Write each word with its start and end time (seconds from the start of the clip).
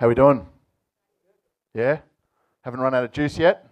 How 0.00 0.08
we 0.08 0.14
doing? 0.14 0.46
Yeah? 1.74 1.98
Haven't 2.62 2.80
run 2.80 2.94
out 2.94 3.04
of 3.04 3.12
juice 3.12 3.36
yet? 3.36 3.68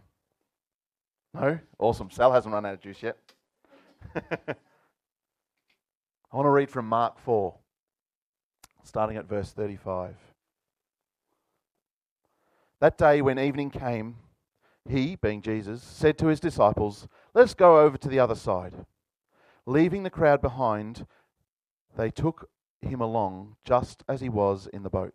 No? 1.33 1.59
Awesome. 1.79 2.11
Sal 2.11 2.31
hasn't 2.33 2.53
run 2.53 2.67
out 2.67 2.75
of 2.75 2.83
juice 2.83 3.03
yet. 3.03 3.17
I 4.15 4.55
want 6.35 6.45
to 6.45 6.51
read 6.51 6.69
from 6.69 6.87
Mark 6.87 7.19
4, 7.19 7.55
starting 8.85 9.17
at 9.17 9.27
verse 9.27 9.53
35. 9.53 10.17
That 12.83 12.99
day 12.99 13.23
when 13.23 13.39
evening 13.39 13.71
came, 13.71 14.17
he, 14.87 15.17
being 15.17 15.41
Jesus, 15.41 15.83
said 15.83 16.19
to 16.19 16.27
his 16.27 16.41
disciples, 16.41 17.09
Let 17.33 17.45
us 17.45 17.55
go 17.55 17.81
over 17.81 17.97
to 17.97 18.09
the 18.09 18.19
other 18.19 18.35
side. 18.35 18.75
Leaving 19.65 20.03
the 20.03 20.11
crowd 20.11 20.43
behind, 20.43 21.07
they 21.97 22.11
took 22.11 22.51
him 22.83 23.01
along 23.01 23.57
just 23.65 24.05
as 24.07 24.21
he 24.21 24.29
was 24.29 24.69
in 24.71 24.83
the 24.83 24.91
boat. 24.91 25.15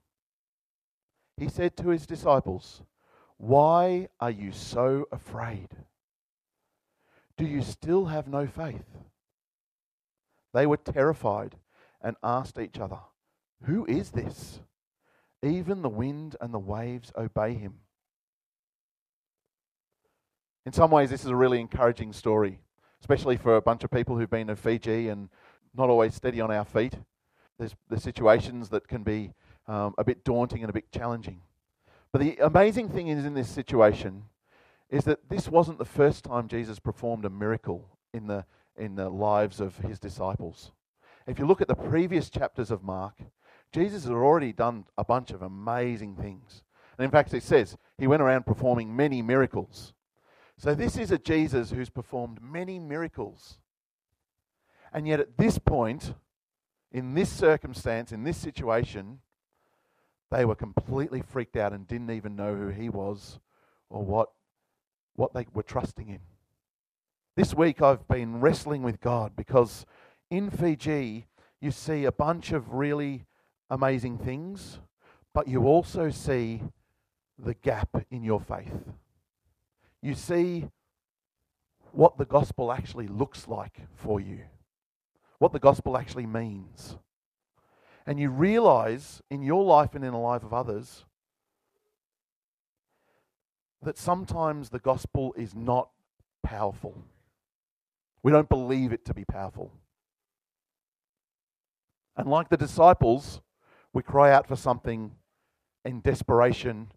he 1.41 1.49
said 1.49 1.75
to 1.75 1.89
his 1.89 2.05
disciples, 2.05 2.83
Why 3.37 4.09
are 4.19 4.29
you 4.29 4.51
so 4.51 5.07
afraid? 5.11 5.69
Do 7.35 7.47
you 7.47 7.63
still 7.63 8.05
have 8.05 8.27
no 8.27 8.45
faith? 8.45 8.85
They 10.53 10.67
were 10.67 10.77
terrified 10.77 11.55
and 11.99 12.15
asked 12.21 12.59
each 12.59 12.79
other, 12.79 12.99
Who 13.63 13.87
is 13.87 14.11
this? 14.11 14.59
Even 15.41 15.81
the 15.81 15.89
wind 15.89 16.35
and 16.39 16.53
the 16.53 16.59
waves 16.59 17.11
obey 17.17 17.55
him. 17.55 17.79
In 20.67 20.73
some 20.73 20.91
ways, 20.91 21.09
this 21.09 21.25
is 21.25 21.31
a 21.31 21.35
really 21.35 21.59
encouraging 21.59 22.13
story, 22.13 22.59
especially 22.99 23.35
for 23.35 23.55
a 23.55 23.63
bunch 23.63 23.83
of 23.83 23.89
people 23.89 24.15
who've 24.15 24.29
been 24.29 24.51
in 24.51 24.55
Fiji 24.55 25.09
and 25.09 25.29
not 25.73 25.89
always 25.89 26.13
steady 26.13 26.39
on 26.39 26.51
our 26.51 26.65
feet. 26.65 26.99
There's, 27.57 27.75
there's 27.89 28.03
situations 28.03 28.69
that 28.69 28.87
can 28.87 29.01
be 29.01 29.33
um, 29.71 29.95
a 29.97 30.03
bit 30.03 30.25
daunting 30.25 30.61
and 30.61 30.69
a 30.69 30.73
bit 30.73 30.91
challenging. 30.91 31.39
But 32.11 32.19
the 32.19 32.37
amazing 32.41 32.89
thing 32.89 33.07
is 33.07 33.23
in 33.23 33.35
this 33.35 33.49
situation 33.49 34.23
is 34.89 35.05
that 35.05 35.29
this 35.29 35.47
wasn't 35.47 35.77
the 35.77 35.85
first 35.85 36.25
time 36.25 36.49
Jesus 36.49 36.77
performed 36.77 37.23
a 37.23 37.29
miracle 37.29 37.87
in 38.13 38.27
the, 38.27 38.43
in 38.75 38.95
the 38.95 39.09
lives 39.09 39.61
of 39.61 39.77
his 39.77 39.97
disciples. 39.97 40.71
If 41.25 41.39
you 41.39 41.45
look 41.45 41.61
at 41.61 41.69
the 41.69 41.75
previous 41.75 42.29
chapters 42.29 42.69
of 42.69 42.83
Mark, 42.83 43.13
Jesus 43.71 44.03
had 44.03 44.11
already 44.11 44.51
done 44.51 44.83
a 44.97 45.05
bunch 45.05 45.31
of 45.31 45.41
amazing 45.41 46.17
things. 46.17 46.63
And 46.97 47.05
in 47.05 47.11
fact, 47.11 47.33
it 47.33 47.43
says 47.43 47.77
he 47.97 48.07
went 48.07 48.21
around 48.21 48.45
performing 48.45 48.93
many 48.93 49.21
miracles. 49.21 49.93
So 50.57 50.75
this 50.75 50.97
is 50.97 51.11
a 51.11 51.17
Jesus 51.17 51.71
who's 51.71 51.89
performed 51.89 52.39
many 52.41 52.77
miracles. 52.77 53.57
And 54.91 55.07
yet, 55.07 55.21
at 55.21 55.37
this 55.37 55.57
point, 55.57 56.13
in 56.91 57.13
this 57.13 57.29
circumstance, 57.29 58.11
in 58.11 58.23
this 58.23 58.35
situation, 58.35 59.19
they 60.31 60.45
were 60.45 60.55
completely 60.55 61.21
freaked 61.21 61.57
out 61.57 61.73
and 61.73 61.87
didn't 61.87 62.09
even 62.09 62.35
know 62.35 62.55
who 62.55 62.69
he 62.69 62.89
was 62.89 63.39
or 63.89 64.03
what, 64.03 64.29
what 65.15 65.33
they 65.33 65.45
were 65.53 65.61
trusting 65.61 66.07
in. 66.07 66.21
This 67.35 67.53
week 67.53 67.81
I've 67.81 68.07
been 68.07 68.39
wrestling 68.39 68.81
with 68.81 69.01
God 69.01 69.35
because 69.35 69.85
in 70.29 70.49
Fiji 70.49 71.27
you 71.59 71.71
see 71.71 72.05
a 72.05 72.11
bunch 72.11 72.53
of 72.53 72.73
really 72.73 73.25
amazing 73.69 74.17
things, 74.17 74.79
but 75.33 75.47
you 75.47 75.63
also 75.65 76.09
see 76.09 76.61
the 77.37 77.53
gap 77.53 77.89
in 78.09 78.23
your 78.23 78.39
faith. 78.39 78.93
You 80.01 80.15
see 80.15 80.69
what 81.91 82.17
the 82.17 82.25
gospel 82.25 82.71
actually 82.71 83.07
looks 83.07 83.47
like 83.47 83.81
for 83.95 84.19
you, 84.19 84.39
what 85.39 85.51
the 85.51 85.59
gospel 85.59 85.97
actually 85.97 86.25
means 86.25 86.95
and 88.11 88.19
you 88.19 88.29
realize 88.29 89.21
in 89.31 89.41
your 89.41 89.63
life 89.63 89.95
and 89.95 90.03
in 90.03 90.11
the 90.11 90.17
life 90.17 90.43
of 90.43 90.53
others 90.53 91.05
that 93.81 93.97
sometimes 93.97 94.67
the 94.69 94.79
gospel 94.79 95.33
is 95.37 95.55
not 95.55 95.91
powerful. 96.43 97.05
We 98.21 98.33
don't 98.33 98.49
believe 98.49 98.91
it 98.91 99.05
to 99.05 99.13
be 99.13 99.23
powerful. 99.23 99.71
And 102.17 102.29
like 102.29 102.49
the 102.49 102.57
disciples, 102.57 103.39
we 103.93 104.03
cry 104.03 104.33
out 104.33 104.45
for 104.45 104.57
something 104.57 105.11
in 105.85 106.01
desperation, 106.01 106.91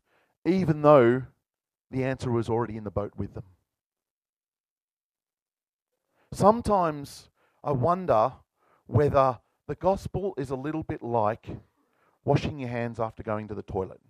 even 0.45 0.83
though 0.83 1.23
the 1.93 2.03
answer 2.03 2.33
was 2.33 2.49
already 2.49 2.77
in 2.77 2.83
the 2.83 2.91
boat 2.91 3.13
with 3.17 3.35
them. 3.35 3.45
Sometimes 6.33 7.31
I 7.63 7.71
wonder 7.71 8.33
whether 8.89 9.39
the 9.67 9.75
gospel 9.75 10.35
is 10.37 10.51
a 10.51 10.57
little 10.57 10.83
bit 10.83 11.03
like 11.03 11.49
washing 12.25 12.59
your 12.59 12.69
hands 12.69 13.01
after 13.01 13.23
going 13.23 13.49
to 13.49 13.55
the 13.55 13.63
toilet. 13.63 14.01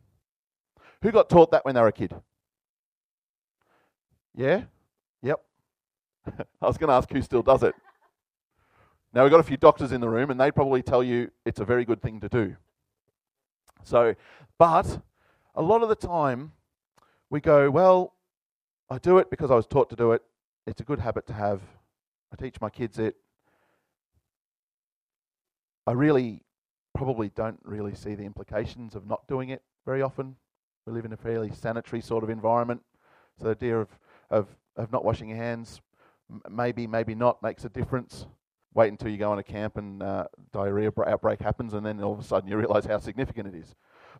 Who 1.03 1.13
got 1.13 1.29
taught 1.29 1.51
that 1.51 1.65
when 1.65 1.75
they 1.75 1.81
were 1.81 1.89
a 1.89 1.93
kid? 1.93 2.15
Yeah? 4.35 4.63
Yep. 5.23 5.41
I 6.63 6.67
was 6.67 6.79
going 6.79 6.89
to 6.89 6.95
ask 6.95 7.11
who 7.11 7.23
still 7.23 7.43
does 7.43 7.63
it. 7.63 7.75
Now, 9.13 9.23
we've 9.23 9.31
got 9.31 9.41
a 9.41 9.45
few 9.45 9.57
doctors 9.57 9.93
in 9.93 10.01
the 10.01 10.09
room, 10.09 10.31
and 10.31 10.41
they 10.41 10.51
probably 10.51 10.83
tell 10.83 11.03
you 11.03 11.31
it's 11.45 11.61
a 11.61 11.65
very 11.65 11.85
good 11.85 12.03
thing 12.03 12.21
to 12.21 12.29
do. 12.29 12.57
So, 13.85 14.15
but 14.59 15.03
a 15.55 15.63
lot 15.63 15.83
of 15.83 15.89
the 15.89 15.95
time, 15.95 16.53
we 17.31 17.41
go, 17.41 17.71
well, 17.71 18.15
I 18.91 18.99
do 18.99 19.19
it 19.19 19.31
because 19.31 19.51
I 19.51 19.55
was 19.55 19.67
taught 19.67 19.89
to 19.91 19.97
do 19.97 20.13
it. 20.13 20.23
It's 20.67 20.81
a 20.81 20.85
good 20.85 20.99
habit 20.99 21.27
to 21.27 21.33
have. 21.33 21.61
I 22.33 22.37
teach 22.37 22.61
my 22.61 22.71
kids 22.71 22.99
it. 22.99 23.17
I 25.87 25.93
really 25.93 26.43
probably 26.95 27.29
don't 27.31 27.61
really 27.65 27.95
see 27.95 28.15
the 28.15 28.25
implications 28.25 28.95
of 28.95 29.07
not 29.07 29.27
doing 29.27 29.51
it 29.51 29.63
very 29.85 30.01
often. 30.03 30.37
We 30.87 30.93
live 30.93 31.05
in 31.05 31.13
a 31.13 31.17
fairly 31.17 31.51
sanitary 31.51 32.01
sort 32.01 32.25
of 32.25 32.31
environment. 32.31 32.83
So 33.39 33.45
the 33.45 33.51
idea 33.51 33.81
of, 33.81 33.89
of, 34.31 34.49
of 34.77 34.93
not 34.93 35.05
washing 35.05 35.29
your 35.29 35.39
hands, 35.39 35.81
maybe, 36.49 36.87
maybe 36.87 37.15
not, 37.15 37.43
makes 37.43 37.65
a 37.65 37.69
difference. 37.69 38.27
Wait 38.75 38.89
until 38.89 39.09
you 39.09 39.19
go 39.19 39.31
on 39.31 39.39
a 39.39 39.43
camp 39.43 39.77
and 39.77 40.03
uh, 40.03 40.27
diarrhea 40.53 40.91
outbreak 41.07 41.41
happens, 41.41 41.75
and 41.75 41.85
then 41.87 42.03
all 42.03 42.13
of 42.13 42.19
a 42.19 42.25
sudden 42.25 42.49
you 42.49 42.57
realize 42.57 42.85
how 42.85 42.99
significant 42.99 43.47
it 43.47 43.55
is. 43.55 43.75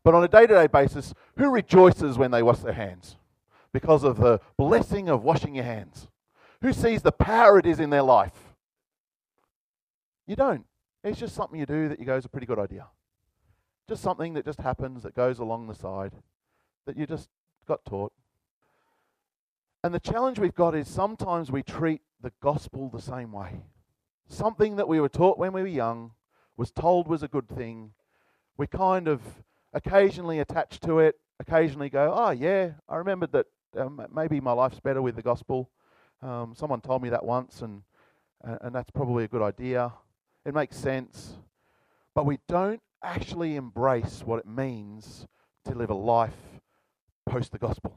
But 0.05 0.15
on 0.15 0.23
a 0.23 0.29
day 0.29 0.47
to 0.47 0.55
day 0.55 0.67
basis, 0.67 1.15
who 1.37 1.51
rejoices 1.51 2.19
when 2.19 2.31
they 2.31 2.43
wash 2.43 2.59
their 2.59 2.73
hands? 2.75 3.17
Because 3.73 4.05
of 4.05 4.19
the 4.19 4.41
blessing 4.57 5.09
of 5.09 5.25
washing 5.25 5.55
your 5.55 5.65
hands. 5.65 6.09
Who 6.63 6.73
sees 6.73 7.03
the 7.03 7.13
power 7.13 7.59
it 7.59 7.67
is 7.67 7.81
in 7.81 7.91
their 7.91 8.03
life? 8.03 8.55
You 10.27 10.37
don't. 10.37 10.65
It's 11.05 11.21
just 11.21 11.35
something 11.35 11.61
you 11.61 11.67
do 11.67 11.89
that 11.91 12.01
you 12.01 12.07
go 12.07 12.17
is 12.17 12.25
a 12.25 12.31
pretty 12.31 12.47
good 12.47 12.59
idea. 12.59 12.87
Just 13.87 14.03
something 14.03 14.33
that 14.35 14.47
just 14.47 14.61
happens 14.61 15.03
that 15.03 15.15
goes 15.15 15.39
along 15.39 15.67
the 15.67 15.75
side 15.75 16.13
that 16.87 16.97
you 16.97 17.07
just 17.07 17.29
got 17.69 17.85
taught. 17.85 18.13
And 19.83 19.95
the 19.95 20.01
challenge 20.01 20.39
we've 20.39 20.55
got 20.55 20.75
is 20.75 20.89
sometimes 20.89 21.53
we 21.53 21.63
treat 21.63 22.01
the 22.23 22.33
gospel 22.41 22.89
the 22.89 23.03
same 23.03 23.33
way. 23.33 23.61
Something 24.29 24.77
that 24.77 24.89
we 24.89 24.99
were 24.99 25.11
taught 25.11 25.39
when 25.39 25.53
we 25.53 25.61
were 25.61 25.69
young, 25.69 26.13
was 26.57 26.71
told 26.71 27.07
was 27.07 27.23
a 27.23 27.29
good 27.29 27.49
thing. 27.49 27.93
We 28.57 28.67
kind 28.67 29.07
of 29.07 29.21
occasionally 29.75 30.39
attach 30.39 30.81
to 30.81 31.01
it, 31.01 31.17
occasionally 31.39 31.91
go, 31.91 32.15
oh, 32.17 32.31
yeah, 32.31 32.73
I 32.89 32.97
remembered 32.97 33.33
that 33.33 33.47
um, 33.77 34.07
maybe 34.11 34.41
my 34.41 34.53
life's 34.53 34.81
better 34.81 35.03
with 35.03 35.17
the 35.17 35.23
gospel. 35.23 35.69
Um, 36.23 36.55
someone 36.57 36.81
told 36.81 37.03
me 37.03 37.11
that 37.11 37.27
once, 37.27 37.61
and, 37.61 37.83
and 38.43 38.75
that's 38.75 38.91
probably 38.91 39.25
a 39.25 39.29
good 39.29 39.43
idea. 39.43 39.93
It 40.45 40.55
makes 40.55 40.77
sense. 40.77 41.35
But 42.15 42.27
we 42.27 42.39
don't 42.49 42.83
actually 43.03 43.57
embrace 43.57 44.23
what 44.25 44.39
it 44.39 44.47
means 44.47 45.27
to 45.65 45.75
live 45.75 45.91
a 45.91 45.95
life 45.95 46.61
post 47.27 47.53
the 47.53 47.59
gospel. 47.59 47.97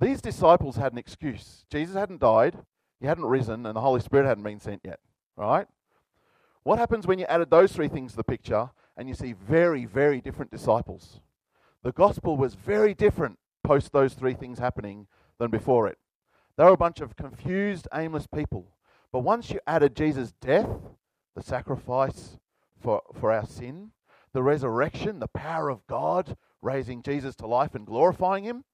These 0.00 0.20
disciples 0.20 0.76
had 0.76 0.92
an 0.92 0.98
excuse. 0.98 1.64
Jesus 1.70 1.94
hadn't 1.94 2.20
died, 2.20 2.58
he 3.00 3.06
hadn't 3.06 3.24
risen, 3.24 3.66
and 3.66 3.76
the 3.76 3.80
Holy 3.80 4.00
Spirit 4.00 4.26
hadn't 4.26 4.44
been 4.44 4.60
sent 4.60 4.82
yet. 4.84 5.00
Right? 5.36 5.66
What 6.62 6.78
happens 6.78 7.06
when 7.06 7.18
you 7.18 7.26
added 7.26 7.50
those 7.50 7.72
three 7.72 7.88
things 7.88 8.12
to 8.12 8.16
the 8.16 8.24
picture 8.24 8.70
and 8.96 9.08
you 9.08 9.14
see 9.14 9.32
very, 9.32 9.84
very 9.84 10.20
different 10.20 10.50
disciples? 10.50 11.20
The 11.82 11.92
gospel 11.92 12.36
was 12.36 12.54
very 12.54 12.94
different 12.94 13.38
post 13.62 13.92
those 13.92 14.14
three 14.14 14.34
things 14.34 14.58
happening 14.58 15.06
than 15.38 15.50
before 15.50 15.86
it. 15.86 15.98
They 16.56 16.64
were 16.64 16.70
a 16.70 16.76
bunch 16.76 17.00
of 17.00 17.16
confused, 17.16 17.86
aimless 17.94 18.26
people. 18.26 18.66
But 19.12 19.20
once 19.20 19.50
you 19.50 19.60
added 19.66 19.94
Jesus' 19.94 20.32
death 20.40 20.68
the 21.36 21.42
sacrifice 21.42 22.38
for, 22.80 23.02
for 23.14 23.30
our 23.30 23.46
sin, 23.46 23.90
the 24.32 24.42
resurrection, 24.42 25.20
the 25.20 25.28
power 25.28 25.68
of 25.68 25.86
God 25.86 26.36
raising 26.62 27.02
Jesus 27.02 27.36
to 27.36 27.46
life 27.46 27.74
and 27.74 27.86
glorifying 27.86 28.44
him, 28.44 28.64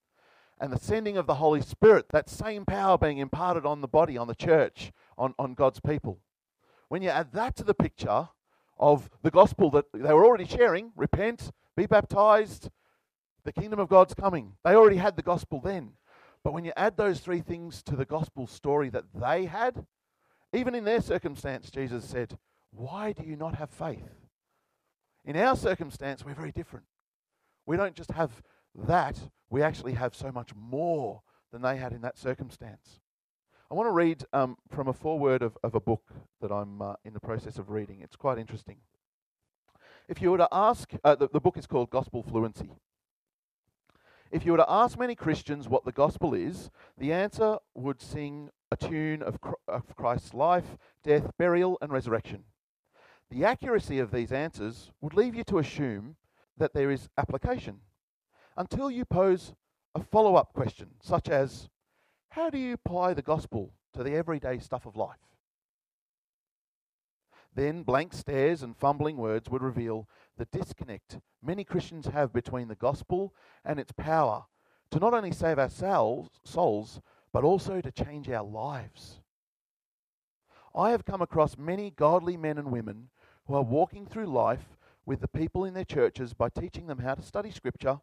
and 0.60 0.72
the 0.72 0.78
sending 0.78 1.16
of 1.16 1.26
the 1.26 1.34
Holy 1.34 1.60
Spirit, 1.60 2.06
that 2.12 2.30
same 2.30 2.64
power 2.64 2.96
being 2.96 3.18
imparted 3.18 3.66
on 3.66 3.80
the 3.80 3.88
body, 3.88 4.16
on 4.16 4.28
the 4.28 4.34
church, 4.34 4.92
on, 5.18 5.34
on 5.38 5.54
God's 5.54 5.80
people. 5.80 6.20
When 6.88 7.02
you 7.02 7.10
add 7.10 7.32
that 7.32 7.56
to 7.56 7.64
the 7.64 7.74
picture 7.74 8.28
of 8.78 9.10
the 9.22 9.30
gospel 9.30 9.70
that 9.72 9.86
they 9.92 10.12
were 10.12 10.24
already 10.24 10.46
sharing 10.46 10.92
repent, 10.96 11.50
be 11.76 11.86
baptized, 11.86 12.70
the 13.44 13.52
kingdom 13.52 13.80
of 13.80 13.88
God's 13.88 14.14
coming. 14.14 14.52
They 14.64 14.74
already 14.74 14.98
had 14.98 15.16
the 15.16 15.22
gospel 15.22 15.60
then. 15.60 15.92
But 16.44 16.52
when 16.52 16.64
you 16.64 16.72
add 16.76 16.96
those 16.96 17.20
three 17.20 17.40
things 17.40 17.82
to 17.84 17.96
the 17.96 18.04
gospel 18.04 18.46
story 18.46 18.88
that 18.90 19.04
they 19.14 19.46
had, 19.46 19.84
even 20.52 20.74
in 20.74 20.84
their 20.84 21.00
circumstance, 21.00 21.70
Jesus 21.70 22.04
said, 22.04 22.38
Why 22.74 23.12
do 23.12 23.24
you 23.24 23.36
not 23.36 23.54
have 23.56 23.70
faith? 23.70 24.08
In 25.24 25.36
our 25.36 25.56
circumstance, 25.56 26.24
we're 26.24 26.34
very 26.34 26.52
different. 26.52 26.86
We 27.66 27.76
don't 27.76 27.94
just 27.94 28.10
have 28.10 28.42
that, 28.74 29.19
we 29.50 29.62
actually 29.62 29.92
have 29.92 30.14
so 30.14 30.32
much 30.32 30.54
more 30.54 31.22
than 31.52 31.62
they 31.62 31.76
had 31.76 31.92
in 31.92 32.00
that 32.00 32.19
circumstance. 32.19 33.00
I 33.70 33.74
want 33.74 33.86
to 33.86 33.92
read 33.92 34.24
um, 34.32 34.56
from 34.70 34.88
a 34.88 34.92
foreword 34.92 35.42
of, 35.42 35.56
of 35.62 35.74
a 35.74 35.80
book 35.80 36.02
that 36.40 36.50
I'm 36.50 36.82
uh, 36.82 36.94
in 37.04 37.14
the 37.14 37.20
process 37.20 37.58
of 37.58 37.70
reading. 37.70 38.00
It's 38.00 38.16
quite 38.16 38.38
interesting. 38.38 38.78
If 40.08 40.20
you 40.20 40.30
were 40.30 40.38
to 40.38 40.48
ask, 40.50 40.90
uh, 41.04 41.14
the, 41.14 41.28
the 41.28 41.40
book 41.40 41.56
is 41.56 41.66
called 41.66 41.90
Gospel 41.90 42.22
Fluency. 42.22 42.70
If 44.30 44.44
you 44.44 44.52
were 44.52 44.58
to 44.58 44.70
ask 44.70 44.98
many 44.98 45.14
Christians 45.14 45.69
what 45.69 45.84
the 45.84 45.92
gospel 45.92 46.34
is, 46.34 46.70
the 46.98 47.12
answer 47.12 47.58
would 47.74 48.00
sing 48.00 48.50
a 48.70 48.76
tune 48.76 49.22
of, 49.22 49.38
of 49.69 49.94
Christ's 49.94 50.34
life, 50.34 50.76
death, 51.04 51.30
burial, 51.38 51.78
and 51.82 51.92
resurrection. 51.92 52.44
The 53.32 53.46
accuracy 53.46 53.99
of 53.99 54.11
these 54.11 54.31
answers 54.31 54.90
would 55.00 55.14
leave 55.14 55.34
you 55.34 55.43
to 55.44 55.58
assume 55.58 56.17
that 56.58 56.75
there 56.75 56.90
is 56.90 57.08
application 57.17 57.81
until 58.58 58.90
you 58.90 59.06
pose 59.06 59.55
a 59.94 60.02
follow 60.02 60.37
up 60.37 60.52
question, 60.52 60.90
such 61.00 61.31
as 61.31 61.70
How 62.29 62.50
do 62.50 62.58
you 62.58 62.75
apply 62.75 63.14
the 63.14 63.23
gospel 63.23 63.73
to 63.94 64.02
the 64.02 64.14
everyday 64.14 64.58
stuff 64.58 64.84
of 64.84 64.96
life? 64.96 65.17
Then 67.55 67.84
blank 67.84 68.12
stares 68.12 68.62
and 68.62 68.76
fumbling 68.76 69.17
words 69.17 69.49
would 69.49 69.62
reveal 69.62 70.11
the 70.37 70.44
disconnect 70.44 71.19
many 71.43 71.64
Christians 71.64 72.08
have 72.08 72.34
between 72.34 72.69
the 72.69 72.75
gospel 72.75 73.34
and 73.64 73.81
its 73.81 73.93
power 73.93 74.44
to 74.90 74.99
not 74.99 75.14
only 75.14 75.32
save 75.32 75.58
our 75.58 75.70
souls, 75.70 77.00
but 77.32 77.44
also 77.44 77.81
to 77.81 77.90
change 77.90 78.29
our 78.29 78.44
lives. 78.44 79.20
I 80.75 80.90
have 80.90 81.06
come 81.06 81.23
across 81.23 81.56
many 81.56 81.90
godly 81.90 82.37
men 82.37 82.58
and 82.58 82.70
women 82.70 83.08
who 83.46 83.54
are 83.54 83.62
walking 83.62 84.06
through 84.06 84.26
life 84.26 84.76
with 85.04 85.20
the 85.20 85.28
people 85.28 85.64
in 85.64 85.74
their 85.74 85.84
churches 85.84 86.34
by 86.34 86.48
teaching 86.48 86.86
them 86.86 86.98
how 86.98 87.14
to 87.14 87.22
study 87.22 87.50
Scripture, 87.50 88.00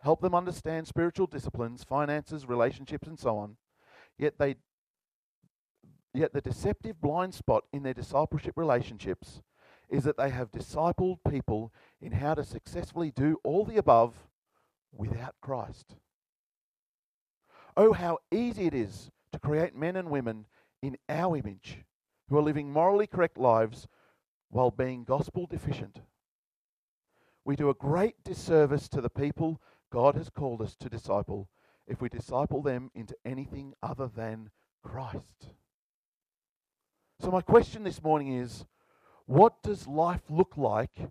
help 0.00 0.20
them 0.20 0.34
understand 0.34 0.86
spiritual 0.86 1.26
disciplines, 1.26 1.84
finances, 1.84 2.46
relationships, 2.46 3.08
and 3.08 3.18
so 3.18 3.36
on. 3.36 3.56
Yet 4.16 4.38
they 4.38 4.56
yet 6.14 6.32
the 6.32 6.40
deceptive 6.40 7.00
blind 7.00 7.34
spot 7.34 7.64
in 7.72 7.82
their 7.82 7.94
discipleship 7.94 8.54
relationships 8.56 9.42
is 9.88 10.04
that 10.04 10.16
they 10.16 10.30
have 10.30 10.50
discipled 10.50 11.18
people 11.28 11.72
in 12.00 12.12
how 12.12 12.34
to 12.34 12.44
successfully 12.44 13.10
do 13.10 13.38
all 13.44 13.64
the 13.64 13.76
above 13.76 14.14
without 14.92 15.34
Christ. 15.40 15.96
Oh, 17.76 17.92
how 17.92 18.18
easy 18.32 18.66
it 18.66 18.74
is 18.74 19.10
to 19.32 19.38
create 19.38 19.74
men 19.74 19.96
and 19.96 20.10
women 20.10 20.46
in 20.82 20.96
our 21.08 21.36
image 21.36 21.84
who 22.28 22.36
are 22.36 22.42
living 22.42 22.72
morally 22.72 23.06
correct 23.06 23.38
lives 23.38 23.86
while 24.50 24.70
being 24.70 25.04
gospel 25.04 25.46
deficient. 25.46 26.00
We 27.44 27.56
do 27.56 27.70
a 27.70 27.74
great 27.74 28.22
disservice 28.24 28.88
to 28.90 29.00
the 29.00 29.10
people 29.10 29.60
God 29.90 30.14
has 30.16 30.28
called 30.28 30.60
us 30.60 30.76
to 30.76 30.88
disciple 30.88 31.48
if 31.86 32.00
we 32.00 32.08
disciple 32.08 32.62
them 32.62 32.90
into 32.94 33.16
anything 33.24 33.74
other 33.82 34.06
than 34.06 34.50
Christ. 34.82 35.50
So, 37.20 37.30
my 37.30 37.40
question 37.40 37.84
this 37.84 38.02
morning 38.02 38.34
is 38.34 38.66
what 39.26 39.62
does 39.62 39.86
life 39.86 40.22
look 40.28 40.56
like 40.56 41.10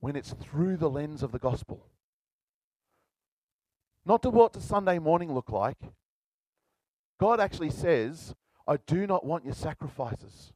when 0.00 0.16
it's 0.16 0.34
through 0.34 0.76
the 0.76 0.90
lens 0.90 1.22
of 1.22 1.32
the 1.32 1.38
gospel? 1.38 1.86
Not 4.04 4.22
to 4.22 4.30
what 4.30 4.52
does 4.52 4.64
Sunday 4.64 4.98
morning 4.98 5.32
look 5.32 5.50
like. 5.50 5.78
God 7.20 7.38
actually 7.38 7.70
says, 7.70 8.34
I 8.66 8.76
do 8.76 9.06
not 9.06 9.24
want 9.24 9.44
your 9.44 9.54
sacrifices. 9.54 10.52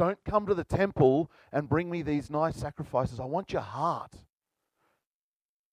Don't 0.00 0.24
come 0.24 0.46
to 0.46 0.54
the 0.54 0.64
temple 0.64 1.30
and 1.52 1.68
bring 1.68 1.90
me 1.90 2.00
these 2.00 2.30
nice 2.30 2.56
sacrifices. 2.56 3.20
I 3.20 3.26
want 3.26 3.52
your 3.52 3.60
heart. 3.60 4.14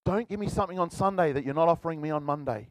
Don't 0.05 0.27
give 0.27 0.39
me 0.39 0.49
something 0.49 0.77
on 0.77 0.89
Sunday 0.89 1.31
that 1.31 1.45
you're 1.45 1.53
not 1.53 1.69
offering 1.69 2.01
me 2.01 2.11
on 2.11 2.25
Monday. 2.25 2.67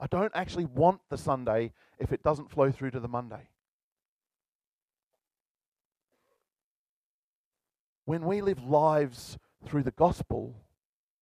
I 0.00 0.08
don't 0.08 0.32
actually 0.34 0.64
want 0.64 1.00
the 1.10 1.16
Sunday 1.16 1.72
if 2.00 2.12
it 2.12 2.24
doesn't 2.24 2.50
flow 2.50 2.72
through 2.72 2.90
to 2.90 3.00
the 3.00 3.06
Monday. 3.06 3.48
when 8.08 8.24
we 8.24 8.40
live 8.40 8.64
lives 8.64 9.36
through 9.66 9.82
the 9.82 9.90
gospel, 9.90 10.54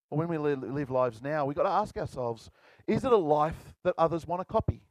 or 0.09 0.19
when 0.19 0.29
we 0.29 0.39
live 0.39 0.89
lives 0.89 1.21
now, 1.21 1.45
we've 1.45 1.57
got 1.57 1.65
to 1.65 1.69
ask 1.69 1.97
ourselves 1.97 2.49
is 2.87 3.05
it 3.05 3.11
a 3.11 3.17
life 3.17 3.75
that 3.83 3.93
others 3.99 4.25
want 4.25 4.41
to 4.41 4.45
copy? 4.45 4.83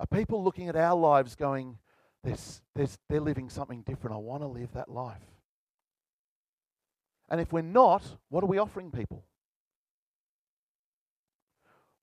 Are 0.00 0.06
people 0.06 0.42
looking 0.44 0.68
at 0.68 0.76
our 0.76 0.96
lives 0.96 1.34
going, 1.34 1.78
there's, 2.22 2.62
there's, 2.74 2.98
they're 3.08 3.20
living 3.20 3.48
something 3.48 3.82
different. 3.82 4.14
I 4.16 4.20
want 4.20 4.42
to 4.42 4.46
live 4.46 4.72
that 4.74 4.88
life. 4.88 5.22
And 7.28 7.40
if 7.40 7.52
we're 7.52 7.62
not, 7.62 8.02
what 8.28 8.42
are 8.42 8.48
we 8.48 8.58
offering 8.58 8.90
people? 8.90 9.24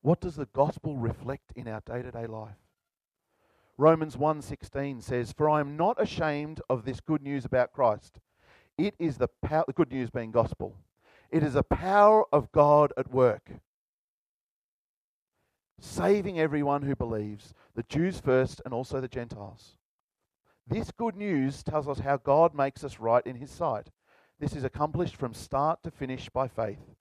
What 0.01 0.21
does 0.21 0.35
the 0.35 0.47
gospel 0.47 0.97
reflect 0.97 1.51
in 1.55 1.67
our 1.67 1.81
day 1.81 2.03
to 2.03 2.11
day 2.11 2.27
life? 2.27 2.57
Romans 3.77 4.15
1:16 4.15 5.01
says, 5.01 5.33
"For 5.33 5.49
I 5.49 5.59
am 5.59 5.75
not 5.75 5.99
ashamed 5.99 6.61
of 6.69 6.85
this 6.85 7.01
good 7.01 7.21
news 7.23 7.43
about 7.43 7.73
Christ. 7.73 8.19
It 8.77 8.95
is 8.99 9.17
the 9.17 9.27
power, 9.27 9.63
the 9.67 9.73
good 9.73 9.91
news 9.91 10.11
being 10.11 10.31
gospel. 10.31 10.77
It 11.31 11.43
is 11.43 11.53
the 11.53 11.63
power 11.63 12.25
of 12.31 12.51
God 12.51 12.93
at 12.95 13.11
work, 13.11 13.51
saving 15.85 16.39
everyone 16.39 16.81
who 16.81 16.95
believes, 16.95 17.53
the 17.75 17.83
Jews 17.83 18.19
first 18.19 18.61
and 18.65 18.73
also 18.73 18.99
the 18.99 19.07
Gentiles." 19.07 19.77
This 20.67 20.91
good 20.91 21.15
news 21.15 21.63
tells 21.63 21.87
us 21.87 21.99
how 21.99 22.17
God 22.17 22.55
makes 22.55 22.83
us 22.83 22.99
right 22.99 23.25
in 23.25 23.35
his 23.35 23.51
sight. 23.51 23.91
This 24.39 24.55
is 24.55 24.63
accomplished 24.63 25.15
from 25.15 25.33
start 25.33 25.83
to 25.83 25.91
finish 25.91 26.29
by 26.29 26.47
faith. 26.47 26.95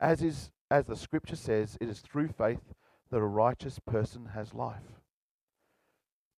As 0.00 0.22
is 0.22 0.50
as 0.70 0.86
the 0.86 0.96
scripture 0.96 1.36
says, 1.36 1.76
it 1.80 1.88
is 1.88 2.00
through 2.00 2.28
faith 2.28 2.74
that 3.10 3.18
a 3.18 3.26
righteous 3.26 3.78
person 3.80 4.26
has 4.26 4.54
life. 4.54 5.02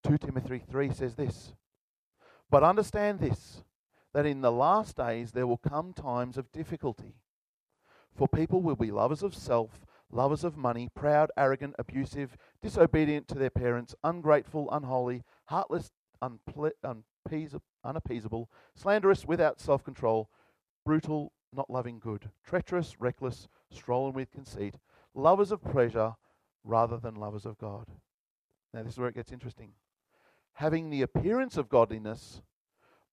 2 0.04 0.18
Timothy 0.18 0.59
3 0.59 0.90
says 0.92 1.14
this 1.14 1.54
But 2.50 2.62
understand 2.62 3.21
this, 3.21 3.62
that 4.12 4.26
in 4.26 4.40
the 4.40 4.52
last 4.52 4.97
days 4.97 5.32
there 5.32 5.47
will 5.47 5.59
come 5.59 5.92
times 5.92 6.38
of 6.38 6.50
difficulty. 6.50 7.14
For 8.14 8.26
people 8.26 8.61
will 8.62 8.76
be 8.76 8.90
lovers 8.90 9.23
of 9.23 9.35
self, 9.35 9.87
lovers 10.12 10.45
of 10.45 10.57
money, 10.57 10.88
proud, 10.95 11.31
arrogant, 11.37 11.75
abusive, 11.78 12.37
disobedient 12.62 13.26
to 13.28 13.35
their 13.35 13.50
parents, 13.50 13.95
ungrateful, 14.04 14.71
unholy, 14.71 15.25
heartless, 15.47 15.90
unple- 16.23 16.71
unappeasable, 17.85 18.49
slanderous, 18.75 19.25
without 19.26 19.61
self 19.61 19.83
control, 19.83 20.31
brutal, 20.85 21.33
not 21.52 21.71
loving 21.71 21.99
good, 21.99 22.31
treacherous, 22.45 23.00
reckless, 23.00 23.49
strolling 23.71 24.14
with 24.14 24.31
conceit, 24.31 24.75
lovers 25.14 25.50
of 25.50 25.62
pleasure 25.62 26.14
rather 26.62 26.97
than 26.97 27.16
lovers 27.16 27.45
of 27.47 27.59
God. 27.59 27.87
Now, 28.73 28.83
this 28.83 28.92
is 28.92 28.99
where 28.99 29.09
it 29.09 29.14
gets 29.14 29.33
interesting 29.33 29.73
having 30.54 30.90
the 30.90 31.02
appearance 31.02 31.57
of 31.57 31.69
godliness, 31.69 32.42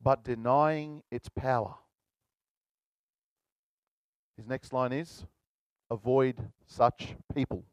but 0.02 0.24
denying 0.24 1.04
its 1.12 1.30
power. 1.30 1.76
His 4.38 4.48
next 4.48 4.74
line 4.74 4.94
is 4.94 5.26
avoid 5.90 6.50
such 6.68 7.16
people. 7.34 7.64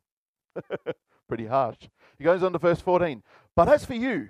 Pretty 1.29 1.47
harsh. 1.47 1.89
He 2.19 2.25
goes 2.25 2.43
on 2.43 2.53
to 2.53 2.59
verse 2.59 2.81
14. 2.81 3.23
But 3.55 3.69
as 3.69 3.85
for 3.85 3.95
you, 3.95 4.29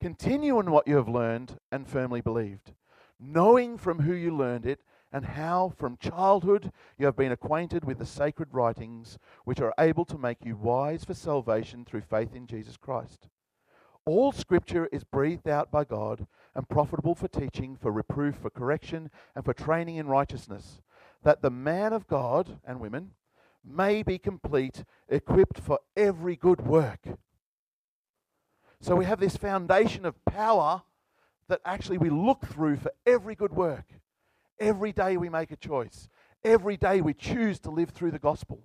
continue 0.00 0.58
in 0.58 0.70
what 0.70 0.88
you 0.88 0.96
have 0.96 1.08
learned 1.08 1.58
and 1.70 1.86
firmly 1.86 2.20
believed, 2.20 2.72
knowing 3.18 3.76
from 3.76 4.00
who 4.00 4.14
you 4.14 4.34
learned 4.34 4.66
it 4.66 4.80
and 5.12 5.24
how 5.24 5.72
from 5.76 5.96
childhood 5.96 6.70
you 6.96 7.06
have 7.06 7.16
been 7.16 7.32
acquainted 7.32 7.84
with 7.84 7.98
the 7.98 8.06
sacred 8.06 8.48
writings, 8.52 9.18
which 9.44 9.60
are 9.60 9.74
able 9.78 10.04
to 10.04 10.18
make 10.18 10.44
you 10.44 10.56
wise 10.56 11.04
for 11.04 11.14
salvation 11.14 11.84
through 11.84 12.00
faith 12.00 12.34
in 12.34 12.46
Jesus 12.46 12.76
Christ. 12.76 13.28
All 14.06 14.32
scripture 14.32 14.88
is 14.92 15.04
breathed 15.04 15.48
out 15.48 15.70
by 15.70 15.84
God 15.84 16.26
and 16.54 16.68
profitable 16.68 17.14
for 17.14 17.28
teaching, 17.28 17.76
for 17.76 17.92
reproof, 17.92 18.36
for 18.36 18.50
correction, 18.50 19.10
and 19.34 19.44
for 19.44 19.52
training 19.52 19.96
in 19.96 20.06
righteousness, 20.06 20.80
that 21.22 21.42
the 21.42 21.50
man 21.50 21.92
of 21.92 22.06
God 22.06 22.60
and 22.64 22.80
women 22.80 23.12
may 23.64 24.02
be 24.02 24.18
complete, 24.18 24.84
equipped 25.08 25.58
for 25.60 25.78
every 25.96 26.36
good 26.36 26.60
work. 26.60 27.06
So 28.80 28.96
we 28.96 29.04
have 29.04 29.20
this 29.20 29.36
foundation 29.36 30.06
of 30.06 30.24
power 30.24 30.82
that 31.48 31.60
actually 31.64 31.98
we 31.98 32.10
look 32.10 32.46
through 32.46 32.76
for 32.76 32.92
every 33.04 33.34
good 33.34 33.52
work. 33.52 33.84
Every 34.58 34.92
day 34.92 35.16
we 35.16 35.28
make 35.28 35.50
a 35.50 35.56
choice. 35.56 36.08
Every 36.42 36.76
day 36.76 37.00
we 37.00 37.12
choose 37.12 37.58
to 37.60 37.70
live 37.70 37.90
through 37.90 38.12
the 38.12 38.18
gospel. 38.18 38.62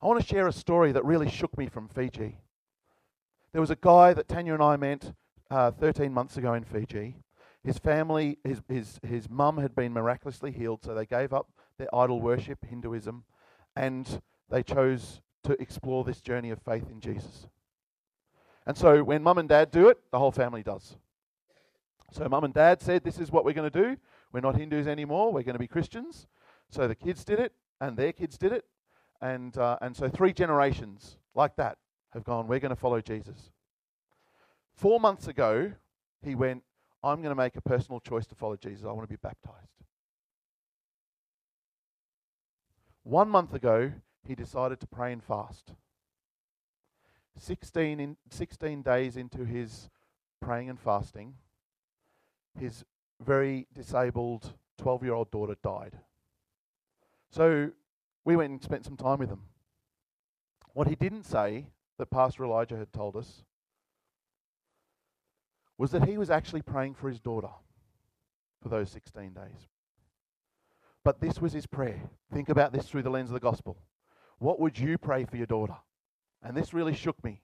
I 0.00 0.06
want 0.06 0.20
to 0.20 0.26
share 0.26 0.46
a 0.46 0.52
story 0.52 0.92
that 0.92 1.04
really 1.04 1.28
shook 1.28 1.56
me 1.58 1.68
from 1.68 1.88
Fiji. 1.88 2.38
There 3.52 3.60
was 3.60 3.70
a 3.70 3.76
guy 3.76 4.14
that 4.14 4.28
Tanya 4.28 4.54
and 4.54 4.62
I 4.62 4.76
met 4.76 5.12
uh, 5.50 5.70
13 5.70 6.12
months 6.12 6.36
ago 6.38 6.54
in 6.54 6.64
Fiji. 6.64 7.16
His 7.62 7.78
family, 7.78 8.38
his, 8.42 8.62
his, 8.68 8.98
his 9.06 9.30
mum 9.30 9.58
had 9.58 9.74
been 9.74 9.92
miraculously 9.92 10.50
healed, 10.50 10.82
so 10.82 10.94
they 10.94 11.06
gave 11.06 11.32
up 11.32 11.50
their 11.78 11.94
idol 11.94 12.20
worship, 12.20 12.64
Hinduism, 12.64 13.24
and 13.76 14.20
they 14.50 14.62
chose 14.62 15.20
to 15.44 15.60
explore 15.60 16.04
this 16.04 16.20
journey 16.20 16.50
of 16.50 16.60
faith 16.62 16.90
in 16.90 17.00
Jesus. 17.00 17.46
And 18.66 18.76
so 18.76 19.02
when 19.02 19.22
mum 19.22 19.38
and 19.38 19.48
dad 19.48 19.70
do 19.70 19.88
it, 19.88 19.98
the 20.10 20.18
whole 20.18 20.30
family 20.30 20.62
does. 20.62 20.96
So 22.12 22.28
mum 22.28 22.44
and 22.44 22.54
dad 22.54 22.82
said, 22.82 23.02
This 23.02 23.18
is 23.18 23.32
what 23.32 23.44
we're 23.44 23.54
going 23.54 23.70
to 23.70 23.82
do. 23.82 23.96
We're 24.32 24.40
not 24.40 24.56
Hindus 24.56 24.86
anymore. 24.86 25.32
We're 25.32 25.42
going 25.42 25.54
to 25.54 25.58
be 25.58 25.66
Christians. 25.66 26.26
So 26.68 26.86
the 26.86 26.94
kids 26.94 27.24
did 27.24 27.40
it, 27.40 27.52
and 27.80 27.96
their 27.96 28.12
kids 28.12 28.38
did 28.38 28.52
it. 28.52 28.64
And, 29.20 29.56
uh, 29.56 29.78
and 29.80 29.96
so 29.96 30.08
three 30.08 30.32
generations 30.32 31.16
like 31.34 31.56
that 31.56 31.78
have 32.10 32.24
gone, 32.24 32.46
We're 32.46 32.60
going 32.60 32.74
to 32.74 32.76
follow 32.76 33.00
Jesus. 33.00 33.50
Four 34.74 35.00
months 35.00 35.26
ago, 35.26 35.72
he 36.22 36.34
went, 36.34 36.62
I'm 37.02 37.20
going 37.20 37.34
to 37.34 37.40
make 37.40 37.56
a 37.56 37.60
personal 37.60 38.00
choice 38.00 38.26
to 38.26 38.34
follow 38.34 38.56
Jesus. 38.56 38.84
I 38.84 38.92
want 38.92 39.08
to 39.08 39.12
be 39.12 39.18
baptized. 39.20 39.72
One 43.04 43.28
month 43.28 43.52
ago, 43.52 43.92
he 44.26 44.34
decided 44.34 44.80
to 44.80 44.86
pray 44.86 45.12
and 45.12 45.22
fast. 45.22 45.72
16, 47.38 47.98
in, 47.98 48.16
16 48.30 48.82
days 48.82 49.16
into 49.16 49.44
his 49.44 49.88
praying 50.40 50.68
and 50.68 50.78
fasting, 50.78 51.34
his 52.58 52.84
very 53.20 53.66
disabled 53.74 54.52
12 54.78 55.02
year 55.02 55.14
old 55.14 55.30
daughter 55.30 55.56
died. 55.62 55.98
So 57.30 57.70
we 58.24 58.36
went 58.36 58.50
and 58.50 58.62
spent 58.62 58.84
some 58.84 58.96
time 58.96 59.18
with 59.18 59.30
him. 59.30 59.42
What 60.74 60.88
he 60.88 60.94
didn't 60.94 61.24
say, 61.24 61.66
that 61.98 62.10
Pastor 62.10 62.44
Elijah 62.44 62.76
had 62.76 62.92
told 62.92 63.16
us, 63.16 63.44
was 65.78 65.90
that 65.90 66.08
he 66.08 66.18
was 66.18 66.30
actually 66.30 66.62
praying 66.62 66.94
for 66.94 67.08
his 67.08 67.20
daughter 67.20 67.50
for 68.62 68.68
those 68.68 68.90
16 68.90 69.32
days. 69.32 69.68
But 71.04 71.20
this 71.20 71.40
was 71.40 71.52
his 71.52 71.66
prayer. 71.66 72.00
Think 72.32 72.48
about 72.48 72.72
this 72.72 72.86
through 72.86 73.02
the 73.02 73.10
lens 73.10 73.30
of 73.30 73.34
the 73.34 73.40
gospel. 73.40 73.76
What 74.38 74.60
would 74.60 74.78
you 74.78 74.98
pray 74.98 75.24
for 75.24 75.36
your 75.36 75.46
daughter? 75.46 75.76
And 76.42 76.56
this 76.56 76.72
really 76.72 76.94
shook 76.94 77.22
me. 77.24 77.42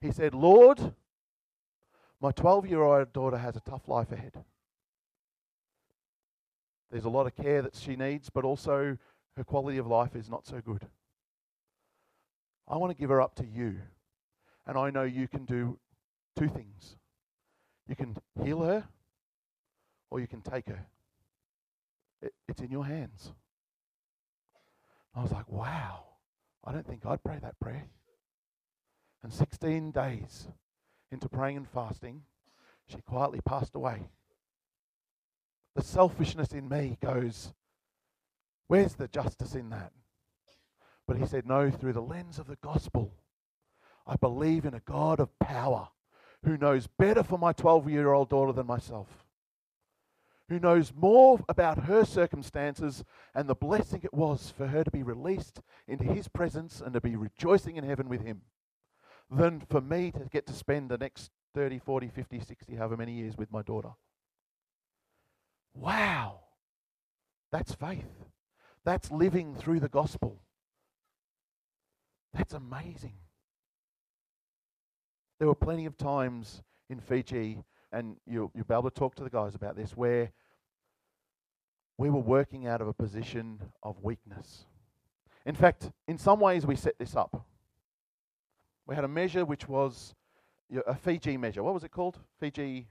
He 0.00 0.12
said, 0.12 0.34
Lord, 0.34 0.94
my 2.20 2.32
12 2.32 2.66
year 2.66 2.82
old 2.82 3.12
daughter 3.12 3.38
has 3.38 3.56
a 3.56 3.60
tough 3.60 3.88
life 3.88 4.12
ahead. 4.12 4.44
There's 6.90 7.04
a 7.04 7.10
lot 7.10 7.26
of 7.26 7.36
care 7.36 7.62
that 7.62 7.76
she 7.76 7.96
needs, 7.96 8.30
but 8.30 8.44
also 8.44 8.98
her 9.36 9.44
quality 9.44 9.78
of 9.78 9.86
life 9.86 10.16
is 10.16 10.28
not 10.28 10.46
so 10.46 10.60
good. 10.60 10.86
I 12.66 12.76
want 12.76 12.90
to 12.90 12.96
give 12.96 13.10
her 13.10 13.22
up 13.22 13.34
to 13.36 13.46
you. 13.46 13.76
And 14.66 14.76
I 14.76 14.90
know 14.90 15.04
you 15.04 15.28
can 15.28 15.44
do 15.44 15.78
two 16.36 16.48
things 16.48 16.96
you 17.90 17.96
can 17.96 18.16
heal 18.40 18.62
her, 18.62 18.84
or 20.10 20.20
you 20.20 20.28
can 20.28 20.40
take 20.40 20.68
her. 20.68 20.86
It, 22.22 22.32
it's 22.48 22.60
in 22.60 22.70
your 22.70 22.84
hands. 22.84 23.32
I 25.14 25.22
was 25.22 25.32
like, 25.32 25.48
wow, 25.48 26.04
I 26.64 26.72
don't 26.72 26.86
think 26.86 27.04
I'd 27.04 27.24
pray 27.24 27.38
that 27.42 27.58
prayer. 27.60 27.86
And 29.22 29.32
16 29.32 29.90
days 29.90 30.48
into 31.10 31.28
praying 31.28 31.56
and 31.56 31.68
fasting, 31.68 32.22
she 32.86 33.00
quietly 33.02 33.40
passed 33.44 33.74
away. 33.74 34.08
The 35.76 35.82
selfishness 35.82 36.52
in 36.52 36.68
me 36.68 36.98
goes, 37.00 37.52
Where's 38.66 38.94
the 38.94 39.08
justice 39.08 39.54
in 39.54 39.70
that? 39.70 39.92
But 41.06 41.16
he 41.16 41.26
said, 41.26 41.46
No, 41.46 41.70
through 41.70 41.92
the 41.92 42.00
lens 42.00 42.38
of 42.38 42.46
the 42.46 42.58
gospel, 42.62 43.12
I 44.06 44.16
believe 44.16 44.64
in 44.64 44.74
a 44.74 44.80
God 44.80 45.20
of 45.20 45.38
power 45.38 45.88
who 46.44 46.56
knows 46.56 46.86
better 46.86 47.22
for 47.22 47.38
my 47.38 47.52
12 47.52 47.90
year 47.90 48.12
old 48.12 48.28
daughter 48.28 48.52
than 48.52 48.66
myself, 48.66 49.08
who 50.50 50.58
knows 50.58 50.92
more 50.94 51.40
about 51.48 51.84
her 51.84 52.04
circumstances 52.04 53.04
and 53.36 53.48
the 53.48 53.54
blessing 53.54 54.00
it 54.02 54.12
was 54.12 54.52
for 54.54 54.66
her 54.66 54.82
to 54.82 54.90
be 54.90 55.04
released 55.04 55.62
into 55.86 56.04
his 56.04 56.26
presence 56.26 56.82
and 56.84 56.92
to 56.92 57.00
be 57.00 57.14
rejoicing 57.14 57.76
in 57.76 57.84
heaven 57.84 58.08
with 58.08 58.26
him 58.26 58.42
than 59.30 59.60
for 59.70 59.80
me 59.80 60.10
to 60.10 60.28
get 60.30 60.46
to 60.48 60.52
spend 60.52 60.90
the 60.90 60.98
next 60.98 61.30
30, 61.54 61.78
40, 61.78 62.08
50, 62.08 62.40
60, 62.40 62.74
however 62.74 62.96
many 62.96 63.12
years 63.12 63.38
with 63.38 63.52
my 63.52 63.62
daughter. 63.62 63.90
Wow. 65.72 66.40
That's 67.52 67.72
faith. 67.72 68.10
That's 68.84 69.12
living 69.12 69.54
through 69.54 69.78
the 69.78 69.88
gospel. 69.88 70.42
That's 72.34 72.54
amazing. 72.54 73.14
There 75.38 75.46
were 75.46 75.54
plenty 75.54 75.86
of 75.86 75.96
times 75.96 76.62
in 76.88 76.98
Fiji, 77.00 77.62
and 77.92 78.16
you'll, 78.26 78.50
you'll 78.54 78.64
be 78.64 78.74
able 78.74 78.90
to 78.90 78.98
talk 78.98 79.14
to 79.16 79.24
the 79.24 79.30
guys 79.30 79.54
about 79.54 79.76
this, 79.76 79.96
where 79.96 80.32
we 82.00 82.08
were 82.08 82.18
working 82.18 82.66
out 82.66 82.80
of 82.80 82.88
a 82.88 82.94
position 82.94 83.60
of 83.82 84.02
weakness. 84.02 84.64
In 85.44 85.54
fact, 85.54 85.90
in 86.08 86.16
some 86.16 86.40
ways, 86.40 86.64
we 86.64 86.74
set 86.74 86.98
this 86.98 87.14
up. 87.14 87.44
We 88.86 88.94
had 88.94 89.04
a 89.04 89.08
measure 89.08 89.44
which 89.44 89.68
was 89.68 90.14
a 90.86 90.94
Fiji 90.94 91.36
measure. 91.36 91.62
What 91.62 91.74
was 91.74 91.84
it 91.84 91.90
called? 91.90 92.16
Fiji, 92.40 92.88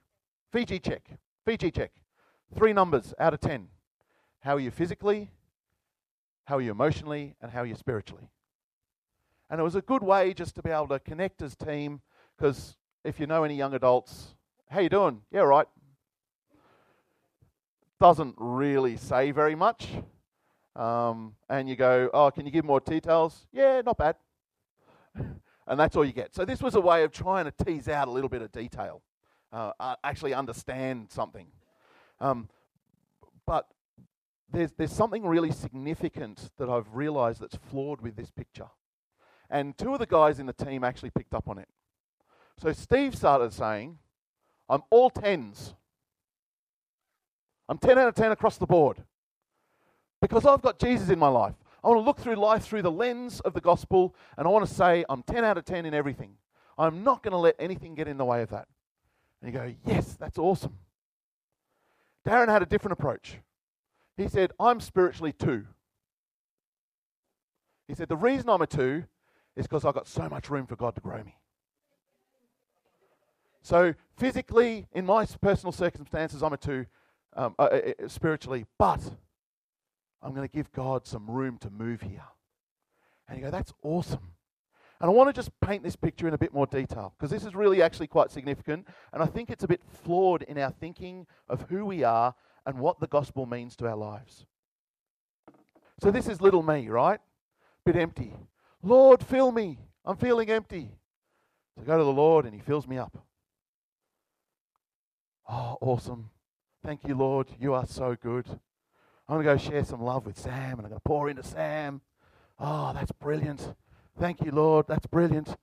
Fiji 0.51 0.78
check. 0.78 1.10
Fiji 1.44 1.72
check. 1.72 1.92
Three 2.56 2.72
numbers 2.72 3.16
out 3.18 3.34
of 3.34 3.39
10. 3.39 3.70
How 4.42 4.58
are 4.58 4.60
you 4.60 4.70
physically? 4.70 5.32
How 6.46 6.58
are 6.58 6.62
you 6.62 6.70
emotionally? 6.70 7.36
And 7.42 7.51
how 7.51 7.62
are 7.62 7.66
you 7.66 7.74
spiritually? 7.74 8.30
And 9.50 9.60
it 9.60 9.63
was 9.63 9.75
a 9.75 9.82
good 9.82 10.04
way 10.04 10.36
just 10.36 10.54
to 10.54 10.62
be 10.62 10.70
able 10.70 10.89
to 10.89 11.00
connect 11.00 11.42
as 11.42 11.56
team 11.56 12.01
because 12.38 12.78
if 13.04 13.20
you 13.20 13.25
know 13.25 13.44
any 13.44 13.56
young 13.56 13.74
adults, 13.74 14.36
how 14.70 14.82
you 14.82 14.89
doing? 14.89 15.24
Yeah, 15.32 15.42
right. 15.42 15.68
Doesn't 18.00 18.36
really 18.38 18.98
say 18.98 19.32
very 19.32 19.56
much. 19.56 19.88
Um, 20.75 21.36
and 21.50 21.68
you 21.68 21.75
go, 21.75 22.10
oh, 22.13 22.32
can 22.32 22.46
you 22.46 22.51
give 22.51 22.63
more 22.63 22.79
details? 22.79 23.48
Yeah, 23.51 23.82
not 23.86 23.98
bad. 23.98 24.15
and 25.15 25.79
that's 25.79 25.96
all 25.96 26.06
you 26.06 26.13
get. 26.13 26.34
So 26.34 26.46
this 26.46 26.62
was 26.62 26.75
a 26.75 26.82
way 26.82 27.03
of 27.03 27.12
trying 27.12 27.46
to 27.46 27.65
tease 27.65 27.89
out 27.89 28.08
a 28.08 28.12
little 28.12 28.29
bit 28.29 28.41
of 28.41 28.51
detail, 28.51 29.01
uh, 29.51 29.72
uh, 29.79 29.96
actually 30.03 30.34
understand 30.34 31.12
something. 31.12 31.48
Um, 32.22 32.48
but 33.46 33.68
there's, 34.51 34.72
there's 34.74 34.94
something 34.94 35.25
really 35.25 35.51
significant 35.51 36.50
that 36.58 36.70
I've 36.70 36.94
realized 36.94 37.41
that's 37.41 37.58
flawed 37.70 38.01
with 38.01 38.15
this 38.15 38.32
picture. 38.32 38.70
And 39.50 39.77
two 39.77 39.94
of 39.94 40.00
the 40.00 40.06
guys 40.06 40.39
in 40.39 40.46
the 40.46 40.53
team 40.53 40.84
actually 40.84 41.12
picked 41.12 41.34
up 41.34 41.50
on 41.50 41.58
it. 41.58 41.68
So 42.62 42.72
Steve 42.74 43.15
started 43.15 43.53
saying, 43.53 43.98
I'm 44.70 44.84
all 44.89 45.10
tens. 45.10 45.74
I'm 47.70 47.78
10 47.78 48.00
out 48.00 48.08
of 48.08 48.16
10 48.16 48.32
across 48.32 48.58
the 48.58 48.66
board. 48.66 48.98
Because 50.22 50.46
I've 50.46 50.62
got 50.62 50.80
Jesus 50.80 51.10
in 51.10 51.20
my 51.20 51.28
life. 51.28 51.54
I 51.84 51.88
want 51.88 52.00
to 52.00 52.04
look 52.04 52.20
through 52.20 52.36
life 52.36 52.66
through 52.66 52.82
the 52.82 52.92
lens 52.92 53.40
of 53.42 53.54
the 53.54 53.62
gospel, 53.62 54.14
and 54.38 54.46
I 54.46 54.50
want 54.50 54.68
to 54.68 54.74
say 54.74 55.06
I'm 55.08 55.24
10 55.24 55.46
out 55.46 55.58
of 55.58 55.64
10 55.64 55.86
in 55.86 55.94
everything. 55.94 56.34
I'm 56.78 57.04
not 57.04 57.24
going 57.24 57.32
to 57.32 57.38
let 57.38 57.56
anything 57.60 57.96
get 57.96 58.08
in 58.08 58.18
the 58.18 58.26
way 58.26 58.42
of 58.42 58.50
that. 58.50 58.68
And 59.42 59.54
you 59.54 59.58
go, 59.58 59.74
yes, 59.86 60.18
that's 60.20 60.38
awesome. 60.38 60.78
Darren 62.28 62.50
had 62.50 62.62
a 62.62 62.66
different 62.66 62.94
approach. 62.94 63.38
He 64.18 64.28
said, 64.28 64.52
I'm 64.60 64.82
spiritually 64.82 65.32
two. 65.32 65.66
He 67.88 67.96
said, 67.96 68.10
the 68.10 68.18
reason 68.18 68.50
I'm 68.50 68.62
a 68.62 68.68
two 68.68 69.06
is 69.56 69.68
because 69.68 69.86
I've 69.86 69.94
got 69.94 70.08
so 70.08 70.28
much 70.28 70.50
room 70.50 70.66
for 70.66 70.76
God 70.76 70.96
to 70.96 71.02
grow 71.02 71.24
me. 71.24 71.36
So, 73.62 73.94
physically, 74.18 74.88
in 74.94 75.06
my 75.06 75.26
personal 75.26 75.72
circumstances, 75.72 76.42
I'm 76.42 76.54
a 76.54 76.58
two 76.58 76.86
um, 77.33 77.55
uh, 77.59 77.63
uh, 77.63 77.91
uh 78.03 78.07
spiritually, 78.07 78.65
but 78.77 79.01
I'm 80.21 80.33
going 80.33 80.48
to 80.48 80.53
give 80.53 80.71
God 80.71 81.07
some 81.07 81.29
room 81.29 81.57
to 81.59 81.69
move 81.69 82.01
here. 82.01 82.24
And 83.27 83.38
you 83.38 83.45
go, 83.45 83.51
that's 83.51 83.74
awesome. 83.83 84.33
And 85.01 85.09
I 85.09 85.13
want 85.13 85.29
to 85.29 85.33
just 85.33 85.51
paint 85.62 85.81
this 85.81 85.95
picture 85.95 86.27
in 86.27 86.33
a 86.33 86.38
bit 86.38 86.53
more 86.53 86.67
detail 86.67 87.13
because 87.17 87.31
this 87.31 87.45
is 87.45 87.55
really 87.55 87.81
actually 87.81 88.07
quite 88.07 88.31
significant. 88.31 88.86
And 89.13 89.24
I 89.24 89.27
think 89.27 89.50
it's 89.50 89.63
a 89.63 89.67
bit 89.67 89.81
flawed 90.03 90.41
in 90.43 90.57
our 90.57 90.71
thinking 90.71 91.25
of 91.48 91.62
who 91.69 91.86
we 91.86 92.03
are 92.03 92.36
and 92.65 92.79
what 92.79 93.00
the 93.00 93.07
gospel 93.07 93.45
means 93.45 93.77
to 93.77 93.88
our 93.88 93.95
lives. 93.95 94.45
So 96.01 96.12
this 96.12 96.27
is 96.27 96.41
little 96.41 96.63
me, 96.63 96.89
right? 96.89 97.19
Bit 97.86 97.95
empty. 97.95 98.33
Lord, 98.83 99.24
fill 99.24 99.51
me. 99.51 99.79
I'm 100.03 100.17
feeling 100.17 100.50
empty. 100.50 100.91
So 101.75 101.83
I 101.83 101.86
go 101.86 101.98
to 101.98 102.03
the 102.03 102.12
Lord 102.12 102.45
and 102.45 102.53
He 102.53 102.59
fills 102.59 102.88
me 102.88 102.98
up. 102.98 103.17
Oh, 105.50 105.77
awesome. 105.81 106.29
Thank 106.86 107.03
you, 107.05 107.15
Lord. 107.15 107.48
You 107.59 107.74
are 107.74 107.86
so 107.86 108.15
good. 108.15 108.48
I'm 109.27 109.36
going 109.36 109.45
to 109.45 109.63
go 109.63 109.71
share 109.71 109.83
some 109.83 110.01
love 110.01 110.25
with 110.25 110.39
Sam 110.39 110.79
and 110.79 110.81
I'm 110.81 110.89
going 110.89 110.93
to 110.93 111.00
pour 111.01 111.29
into 111.29 111.43
Sam. 111.43 112.01
Oh, 112.57 112.93
that's 112.93 113.12
brilliant. 113.12 113.75
Thank 114.17 114.41
you, 114.41 114.51
Lord. 114.51 114.86
That's 114.88 115.05
brilliant. 115.05 115.50
I'm 115.50 115.55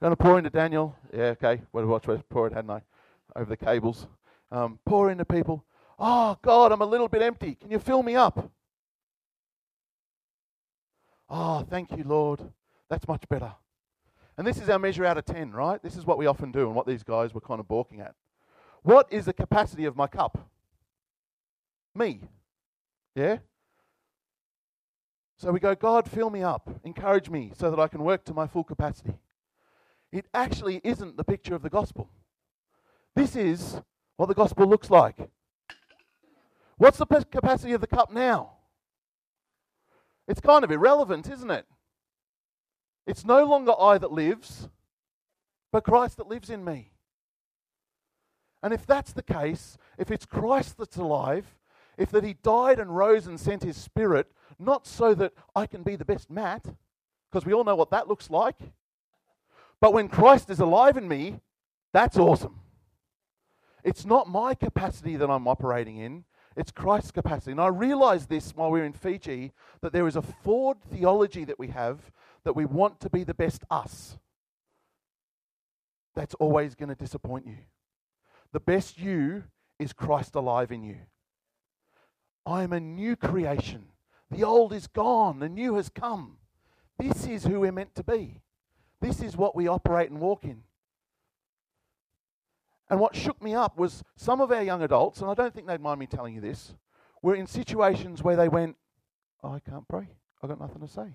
going 0.00 0.12
to 0.12 0.16
pour 0.16 0.38
into 0.38 0.50
Daniel. 0.50 0.96
Yeah, 1.12 1.34
okay. 1.42 1.62
Well, 1.72 1.86
watch 1.86 2.06
where 2.06 2.18
pour 2.30 2.46
it, 2.46 2.52
hadn't 2.52 2.70
I? 2.70 2.82
Over 3.36 3.50
the 3.50 3.56
cables. 3.56 4.06
Um, 4.50 4.78
pour 4.86 5.10
into 5.10 5.24
people. 5.24 5.64
Oh, 5.98 6.38
God, 6.40 6.72
I'm 6.72 6.80
a 6.80 6.86
little 6.86 7.08
bit 7.08 7.20
empty. 7.20 7.56
Can 7.56 7.70
you 7.70 7.78
fill 7.78 8.02
me 8.02 8.14
up? 8.14 8.50
Oh, 11.28 11.66
thank 11.68 11.90
you, 11.96 12.04
Lord. 12.04 12.40
That's 12.88 13.06
much 13.06 13.28
better. 13.28 13.52
And 14.38 14.46
this 14.46 14.58
is 14.58 14.70
our 14.70 14.78
measure 14.78 15.04
out 15.04 15.18
of 15.18 15.26
10, 15.26 15.52
right? 15.52 15.82
This 15.82 15.96
is 15.96 16.06
what 16.06 16.16
we 16.16 16.26
often 16.26 16.50
do 16.52 16.66
and 16.66 16.74
what 16.74 16.86
these 16.86 17.02
guys 17.02 17.34
were 17.34 17.40
kind 17.40 17.60
of 17.60 17.68
balking 17.68 18.00
at. 18.00 18.14
What 18.82 19.12
is 19.12 19.26
the 19.26 19.34
capacity 19.34 19.84
of 19.84 19.96
my 19.96 20.06
cup? 20.06 20.48
Me. 21.94 22.20
Yeah? 23.14 23.38
So 25.38 25.50
we 25.50 25.60
go, 25.60 25.74
God, 25.74 26.08
fill 26.08 26.30
me 26.30 26.42
up, 26.42 26.68
encourage 26.84 27.30
me 27.30 27.52
so 27.58 27.70
that 27.70 27.80
I 27.80 27.88
can 27.88 28.04
work 28.04 28.24
to 28.24 28.34
my 28.34 28.46
full 28.46 28.64
capacity. 28.64 29.14
It 30.12 30.26
actually 30.34 30.80
isn't 30.84 31.16
the 31.16 31.24
picture 31.24 31.54
of 31.54 31.62
the 31.62 31.70
gospel. 31.70 32.10
This 33.14 33.36
is 33.36 33.80
what 34.16 34.26
the 34.26 34.34
gospel 34.34 34.66
looks 34.66 34.90
like. 34.90 35.16
What's 36.76 36.98
the 36.98 37.06
capacity 37.06 37.72
of 37.72 37.80
the 37.80 37.86
cup 37.86 38.12
now? 38.12 38.52
It's 40.28 40.40
kind 40.40 40.62
of 40.62 40.70
irrelevant, 40.70 41.30
isn't 41.30 41.50
it? 41.50 41.66
It's 43.06 43.24
no 43.24 43.44
longer 43.44 43.72
I 43.78 43.98
that 43.98 44.12
lives, 44.12 44.68
but 45.72 45.84
Christ 45.84 46.18
that 46.18 46.28
lives 46.28 46.50
in 46.50 46.64
me. 46.64 46.92
And 48.62 48.74
if 48.74 48.86
that's 48.86 49.12
the 49.12 49.22
case, 49.22 49.78
if 49.98 50.10
it's 50.10 50.26
Christ 50.26 50.76
that's 50.78 50.96
alive, 50.96 51.46
if 52.00 52.10
that 52.10 52.24
he 52.24 52.34
died 52.42 52.78
and 52.78 52.96
rose 52.96 53.26
and 53.26 53.38
sent 53.38 53.62
his 53.62 53.76
spirit, 53.76 54.32
not 54.58 54.86
so 54.86 55.14
that 55.14 55.34
I 55.54 55.66
can 55.66 55.82
be 55.82 55.96
the 55.96 56.04
best 56.04 56.30
Matt, 56.30 56.64
because 57.30 57.44
we 57.44 57.52
all 57.52 57.62
know 57.62 57.76
what 57.76 57.90
that 57.90 58.08
looks 58.08 58.30
like, 58.30 58.56
but 59.80 59.92
when 59.92 60.08
Christ 60.08 60.48
is 60.48 60.60
alive 60.60 60.96
in 60.96 61.06
me, 61.06 61.40
that's 61.92 62.16
awesome. 62.16 62.60
It's 63.84 64.06
not 64.06 64.28
my 64.28 64.54
capacity 64.54 65.16
that 65.16 65.30
I'm 65.30 65.46
operating 65.46 65.98
in, 65.98 66.24
it's 66.56 66.70
Christ's 66.70 67.10
capacity. 67.10 67.52
And 67.52 67.60
I 67.60 67.68
realized 67.68 68.28
this 68.28 68.56
while 68.56 68.70
we 68.70 68.80
were 68.80 68.86
in 68.86 68.92
Fiji 68.94 69.52
that 69.82 69.92
there 69.92 70.08
is 70.08 70.16
a 70.16 70.22
flawed 70.22 70.82
theology 70.82 71.44
that 71.44 71.58
we 71.58 71.68
have 71.68 72.10
that 72.44 72.56
we 72.56 72.64
want 72.64 72.98
to 73.00 73.10
be 73.10 73.24
the 73.24 73.34
best 73.34 73.62
us. 73.70 74.16
That's 76.14 76.34
always 76.34 76.74
going 76.74 76.88
to 76.88 76.94
disappoint 76.94 77.46
you. 77.46 77.58
The 78.52 78.60
best 78.60 78.98
you 78.98 79.44
is 79.78 79.92
Christ 79.92 80.34
alive 80.34 80.72
in 80.72 80.82
you. 80.82 80.96
I 82.46 82.62
am 82.62 82.72
a 82.72 82.80
new 82.80 83.16
creation. 83.16 83.86
The 84.30 84.44
old 84.44 84.72
is 84.72 84.86
gone, 84.86 85.40
the 85.40 85.48
new 85.48 85.74
has 85.74 85.88
come. 85.88 86.36
This 86.98 87.26
is 87.26 87.44
who 87.44 87.60
we're 87.60 87.72
meant 87.72 87.94
to 87.96 88.04
be. 88.04 88.40
This 89.00 89.22
is 89.22 89.36
what 89.36 89.56
we 89.56 89.66
operate 89.66 90.10
and 90.10 90.20
walk 90.20 90.44
in. 90.44 90.62
And 92.88 92.98
what 93.00 93.14
shook 93.14 93.40
me 93.40 93.54
up 93.54 93.78
was 93.78 94.02
some 94.16 94.40
of 94.40 94.50
our 94.50 94.62
young 94.62 94.82
adults, 94.82 95.20
and 95.20 95.30
I 95.30 95.34
don't 95.34 95.54
think 95.54 95.66
they'd 95.66 95.80
mind 95.80 96.00
me 96.00 96.06
telling 96.06 96.34
you 96.34 96.40
this, 96.40 96.74
were 97.22 97.34
in 97.34 97.46
situations 97.46 98.22
where 98.22 98.36
they 98.36 98.48
went, 98.48 98.76
oh, 99.42 99.52
I 99.52 99.60
can't 99.60 99.86
pray. 99.86 100.08
I've 100.42 100.48
got 100.48 100.60
nothing 100.60 100.80
to 100.80 100.88
say. 100.88 101.14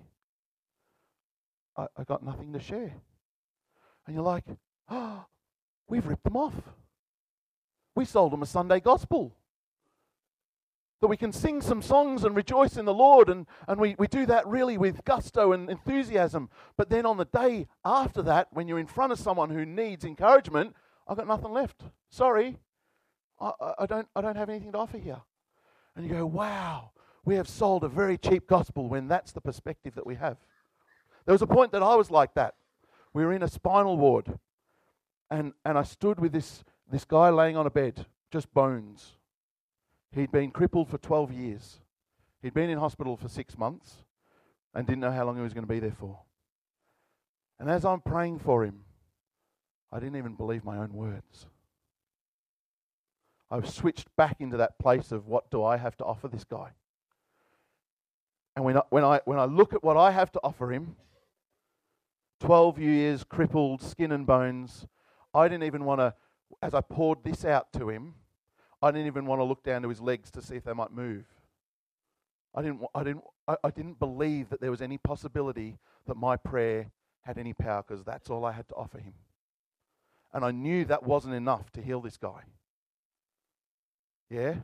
I, 1.76 1.86
I 1.96 2.04
got 2.04 2.22
nothing 2.24 2.52
to 2.52 2.60
share. 2.60 2.94
And 4.06 4.14
you're 4.14 4.24
like, 4.24 4.44
oh, 4.88 5.26
we've 5.88 6.06
ripped 6.06 6.24
them 6.24 6.36
off. 6.36 6.54
We 7.94 8.04
sold 8.04 8.32
them 8.32 8.42
a 8.42 8.46
Sunday 8.46 8.80
gospel. 8.80 9.34
That 11.00 11.08
we 11.08 11.16
can 11.16 11.32
sing 11.32 11.60
some 11.60 11.82
songs 11.82 12.24
and 12.24 12.34
rejoice 12.34 12.78
in 12.78 12.86
the 12.86 12.94
Lord, 12.94 13.28
and, 13.28 13.46
and 13.68 13.78
we, 13.78 13.94
we 13.98 14.06
do 14.06 14.24
that 14.26 14.46
really 14.46 14.78
with 14.78 15.04
gusto 15.04 15.52
and 15.52 15.68
enthusiasm. 15.68 16.48
But 16.76 16.88
then 16.88 17.04
on 17.04 17.18
the 17.18 17.26
day 17.26 17.66
after 17.84 18.22
that, 18.22 18.48
when 18.50 18.66
you're 18.66 18.78
in 18.78 18.86
front 18.86 19.12
of 19.12 19.18
someone 19.18 19.50
who 19.50 19.66
needs 19.66 20.04
encouragement, 20.04 20.74
I've 21.06 21.18
got 21.18 21.26
nothing 21.26 21.52
left. 21.52 21.82
Sorry, 22.08 22.56
I, 23.38 23.52
I, 23.80 23.86
don't, 23.86 24.08
I 24.16 24.22
don't 24.22 24.36
have 24.36 24.48
anything 24.48 24.72
to 24.72 24.78
offer 24.78 24.98
here. 24.98 25.20
And 25.94 26.06
you 26.06 26.12
go, 26.12 26.24
wow, 26.24 26.92
we 27.24 27.34
have 27.34 27.48
sold 27.48 27.84
a 27.84 27.88
very 27.88 28.16
cheap 28.16 28.46
gospel 28.46 28.88
when 28.88 29.08
that's 29.08 29.32
the 29.32 29.40
perspective 29.40 29.94
that 29.96 30.06
we 30.06 30.14
have. 30.14 30.38
There 31.26 31.32
was 31.34 31.42
a 31.42 31.46
point 31.46 31.72
that 31.72 31.82
I 31.82 31.94
was 31.94 32.10
like 32.10 32.34
that. 32.34 32.54
We 33.12 33.24
were 33.24 33.32
in 33.32 33.42
a 33.42 33.48
spinal 33.48 33.96
ward, 33.98 34.38
and, 35.30 35.52
and 35.64 35.76
I 35.76 35.82
stood 35.82 36.20
with 36.20 36.32
this, 36.32 36.64
this 36.90 37.04
guy 37.04 37.30
laying 37.30 37.56
on 37.56 37.66
a 37.66 37.70
bed, 37.70 38.06
just 38.30 38.52
bones. 38.54 39.12
He'd 40.16 40.32
been 40.32 40.50
crippled 40.50 40.88
for 40.88 40.96
12 40.96 41.30
years. 41.30 41.80
He'd 42.42 42.54
been 42.54 42.70
in 42.70 42.78
hospital 42.78 43.18
for 43.18 43.28
six 43.28 43.58
months 43.58 43.96
and 44.74 44.86
didn't 44.86 45.02
know 45.02 45.12
how 45.12 45.26
long 45.26 45.36
he 45.36 45.42
was 45.42 45.52
going 45.52 45.66
to 45.66 45.72
be 45.72 45.78
there 45.78 45.94
for. 46.00 46.18
And 47.60 47.70
as 47.70 47.84
I'm 47.84 48.00
praying 48.00 48.38
for 48.38 48.64
him, 48.64 48.80
I 49.92 50.00
didn't 50.00 50.16
even 50.16 50.34
believe 50.34 50.64
my 50.64 50.78
own 50.78 50.94
words. 50.94 51.46
I've 53.50 53.68
switched 53.68 54.08
back 54.16 54.36
into 54.40 54.56
that 54.56 54.78
place 54.78 55.12
of 55.12 55.26
what 55.26 55.50
do 55.50 55.62
I 55.62 55.76
have 55.76 55.96
to 55.98 56.04
offer 56.04 56.28
this 56.28 56.44
guy? 56.44 56.70
And 58.56 58.64
when 58.64 58.78
I, 58.78 58.82
when 58.88 59.04
I, 59.04 59.20
when 59.26 59.38
I 59.38 59.44
look 59.44 59.74
at 59.74 59.84
what 59.84 59.98
I 59.98 60.12
have 60.12 60.32
to 60.32 60.40
offer 60.42 60.72
him, 60.72 60.96
12 62.40 62.78
years, 62.78 63.22
crippled, 63.22 63.82
skin 63.82 64.12
and 64.12 64.26
bones. 64.26 64.86
I 65.34 65.46
didn't 65.48 65.64
even 65.64 65.84
want 65.84 66.00
to, 66.00 66.14
as 66.62 66.72
I 66.72 66.80
poured 66.80 67.22
this 67.22 67.44
out 67.44 67.70
to 67.74 67.90
him, 67.90 68.14
I 68.82 68.90
didn't 68.90 69.06
even 69.06 69.26
want 69.26 69.40
to 69.40 69.44
look 69.44 69.62
down 69.62 69.82
to 69.82 69.88
his 69.88 70.00
legs 70.00 70.30
to 70.32 70.42
see 70.42 70.56
if 70.56 70.64
they 70.64 70.72
might 70.72 70.92
move. 70.92 71.24
I 72.54 72.62
didn't, 72.62 72.80
I 72.94 73.04
didn't, 73.04 73.24
I, 73.48 73.70
didn't 73.70 73.98
believe 73.98 74.48
that 74.48 74.60
there 74.60 74.70
was 74.70 74.80
any 74.80 74.98
possibility 74.98 75.78
that 76.06 76.16
my 76.16 76.36
prayer 76.36 76.90
had 77.22 77.38
any 77.38 77.52
power 77.52 77.84
because 77.86 78.04
that's 78.04 78.30
all 78.30 78.44
I 78.44 78.52
had 78.52 78.68
to 78.68 78.74
offer 78.74 78.98
him. 78.98 79.12
And 80.32 80.44
I 80.44 80.50
knew 80.50 80.84
that 80.86 81.02
wasn't 81.02 81.34
enough 81.34 81.70
to 81.72 81.82
heal 81.82 82.00
this 82.00 82.16
guy. 82.16 82.42
Yeah? 84.30 84.54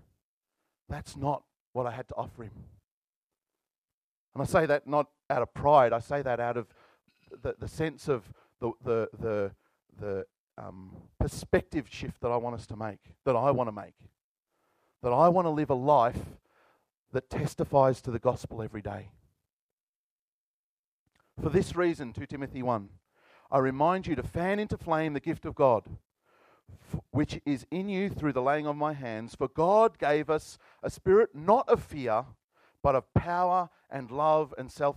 That's 0.88 1.16
not 1.16 1.42
what 1.72 1.86
I 1.86 1.90
had 1.90 2.08
to 2.08 2.14
offer 2.14 2.44
him. 2.44 2.52
And 4.34 4.42
I 4.42 4.46
say 4.46 4.66
that 4.66 4.86
not 4.86 5.08
out 5.28 5.42
of 5.42 5.52
pride, 5.52 5.92
I 5.92 6.00
say 6.00 6.22
that 6.22 6.40
out 6.40 6.56
of 6.56 6.66
the, 7.42 7.54
the 7.58 7.68
sense 7.68 8.08
of 8.08 8.24
the, 8.60 8.72
the, 8.84 9.08
the, 9.18 9.50
the 10.00 10.26
um, 10.58 10.96
perspective 11.18 11.86
shift 11.88 12.20
that 12.20 12.30
I 12.30 12.36
want 12.36 12.56
us 12.56 12.66
to 12.68 12.76
make, 12.76 13.00
that 13.24 13.36
I 13.36 13.50
want 13.50 13.68
to 13.68 13.72
make. 13.72 13.94
That 15.02 15.12
I 15.12 15.28
want 15.28 15.46
to 15.46 15.50
live 15.50 15.70
a 15.70 15.74
life 15.74 16.36
that 17.12 17.28
testifies 17.28 18.00
to 18.02 18.10
the 18.10 18.18
gospel 18.18 18.62
every 18.62 18.82
day. 18.82 19.10
For 21.40 21.50
this 21.50 21.74
reason, 21.74 22.12
2 22.12 22.26
Timothy 22.26 22.62
1, 22.62 22.88
I 23.50 23.58
remind 23.58 24.06
you 24.06 24.14
to 24.14 24.22
fan 24.22 24.58
into 24.58 24.78
flame 24.78 25.12
the 25.12 25.20
gift 25.20 25.44
of 25.44 25.54
God, 25.54 25.84
which 27.10 27.40
is 27.44 27.66
in 27.70 27.88
you 27.88 28.08
through 28.08 28.32
the 28.32 28.42
laying 28.42 28.66
of 28.66 28.76
my 28.76 28.92
hands. 28.92 29.34
For 29.34 29.48
God 29.48 29.98
gave 29.98 30.30
us 30.30 30.58
a 30.82 30.90
spirit 30.90 31.30
not 31.34 31.68
of 31.68 31.82
fear, 31.82 32.24
but 32.82 32.94
of 32.94 33.12
power 33.14 33.70
and 33.90 34.10
love 34.10 34.54
and 34.56 34.70
self 34.70 34.96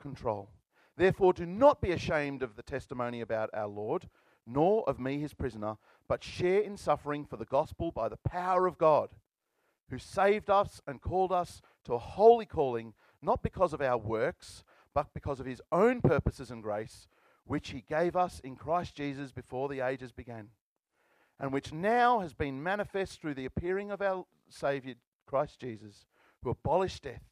control. 0.00 0.50
Therefore, 0.96 1.32
do 1.32 1.46
not 1.46 1.80
be 1.80 1.92
ashamed 1.92 2.42
of 2.42 2.56
the 2.56 2.62
testimony 2.62 3.20
about 3.20 3.50
our 3.52 3.68
Lord, 3.68 4.08
nor 4.46 4.88
of 4.88 5.00
me, 5.00 5.18
his 5.18 5.34
prisoner, 5.34 5.76
but 6.08 6.22
share 6.22 6.60
in 6.60 6.76
suffering 6.76 7.24
for 7.24 7.36
the 7.36 7.44
gospel 7.44 7.90
by 7.90 8.08
the 8.08 8.16
power 8.16 8.66
of 8.66 8.78
God, 8.78 9.10
who 9.90 9.98
saved 9.98 10.50
us 10.50 10.80
and 10.86 11.00
called 11.00 11.32
us 11.32 11.60
to 11.84 11.94
a 11.94 11.98
holy 11.98 12.46
calling, 12.46 12.94
not 13.22 13.42
because 13.42 13.72
of 13.72 13.80
our 13.80 13.98
works, 13.98 14.64
but 14.94 15.12
because 15.14 15.40
of 15.40 15.46
his 15.46 15.60
own 15.72 16.00
purposes 16.00 16.50
and 16.50 16.62
grace, 16.62 17.08
which 17.44 17.70
he 17.70 17.84
gave 17.88 18.16
us 18.16 18.40
in 18.40 18.56
Christ 18.56 18.94
Jesus 18.94 19.32
before 19.32 19.68
the 19.68 19.80
ages 19.80 20.12
began, 20.12 20.48
and 21.38 21.52
which 21.52 21.72
now 21.72 22.20
has 22.20 22.34
been 22.34 22.62
manifest 22.62 23.20
through 23.20 23.34
the 23.34 23.44
appearing 23.44 23.90
of 23.90 24.02
our 24.02 24.24
Saviour, 24.48 24.94
Christ 25.26 25.60
Jesus, 25.60 26.06
who 26.42 26.50
abolished 26.50 27.02
death 27.02 27.24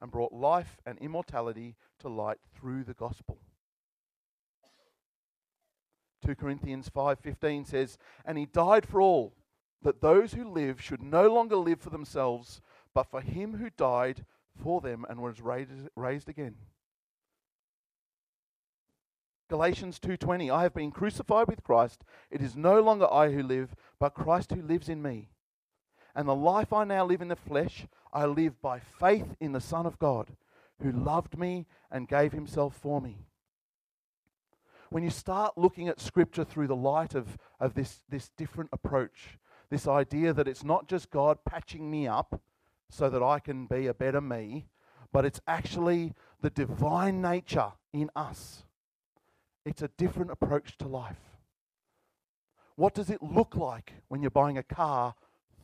and 0.00 0.10
brought 0.10 0.32
life 0.32 0.78
and 0.84 0.98
immortality 0.98 1.76
to 2.00 2.08
light 2.08 2.38
through 2.54 2.84
the 2.84 2.94
gospel. 2.94 3.38
2 6.22 6.34
Corinthians 6.36 6.88
5:15 6.88 7.64
says, 7.64 7.98
"And 8.24 8.38
he 8.38 8.46
died 8.46 8.86
for 8.86 9.00
all, 9.00 9.34
that 9.82 10.00
those 10.00 10.34
who 10.34 10.48
live 10.48 10.80
should 10.80 11.02
no 11.02 11.32
longer 11.32 11.56
live 11.56 11.80
for 11.80 11.90
themselves, 11.90 12.60
but 12.94 13.04
for 13.04 13.20
him 13.20 13.54
who 13.54 13.70
died 13.70 14.24
for 14.54 14.80
them 14.80 15.04
and 15.08 15.20
was 15.20 15.40
raised 15.40 16.28
again." 16.28 16.56
Galatians 19.48 19.98
2:20 19.98 20.50
I 20.50 20.62
have 20.62 20.72
been 20.72 20.90
crucified 20.90 21.46
with 21.46 21.62
Christ 21.62 22.04
it 22.30 22.40
is 22.40 22.56
no 22.56 22.80
longer 22.80 23.06
I 23.12 23.32
who 23.32 23.42
live 23.42 23.74
but 23.98 24.14
Christ 24.14 24.52
who 24.52 24.62
lives 24.62 24.88
in 24.88 25.02
me 25.02 25.28
and 26.14 26.26
the 26.26 26.34
life 26.34 26.72
I 26.72 26.84
now 26.84 27.04
live 27.04 27.20
in 27.20 27.28
the 27.28 27.36
flesh 27.36 27.86
I 28.14 28.24
live 28.24 28.62
by 28.62 28.78
faith 28.78 29.36
in 29.40 29.52
the 29.52 29.60
Son 29.60 29.84
of 29.84 29.98
God 29.98 30.36
who 30.80 30.90
loved 30.90 31.38
me 31.38 31.66
and 31.90 32.08
gave 32.08 32.32
himself 32.32 32.74
for 32.74 33.00
me. 33.00 33.26
When 34.92 35.02
you 35.02 35.08
start 35.08 35.56
looking 35.56 35.88
at 35.88 36.02
Scripture 36.02 36.44
through 36.44 36.66
the 36.66 36.76
light 36.76 37.14
of, 37.14 37.38
of 37.58 37.72
this, 37.72 38.02
this 38.10 38.28
different 38.36 38.68
approach, 38.74 39.38
this 39.70 39.88
idea 39.88 40.34
that 40.34 40.46
it's 40.46 40.64
not 40.64 40.86
just 40.86 41.10
God 41.10 41.38
patching 41.46 41.90
me 41.90 42.06
up 42.06 42.42
so 42.90 43.08
that 43.08 43.22
I 43.22 43.38
can 43.38 43.64
be 43.64 43.86
a 43.86 43.94
better 43.94 44.20
me, 44.20 44.66
but 45.10 45.24
it's 45.24 45.40
actually 45.46 46.12
the 46.42 46.50
divine 46.50 47.22
nature 47.22 47.72
in 47.94 48.10
us. 48.14 48.64
It's 49.64 49.80
a 49.80 49.88
different 49.96 50.30
approach 50.30 50.76
to 50.76 50.88
life. 50.88 51.38
What 52.76 52.94
does 52.94 53.08
it 53.08 53.22
look 53.22 53.56
like 53.56 53.94
when 54.08 54.20
you're 54.20 54.30
buying 54.30 54.58
a 54.58 54.62
car 54.62 55.14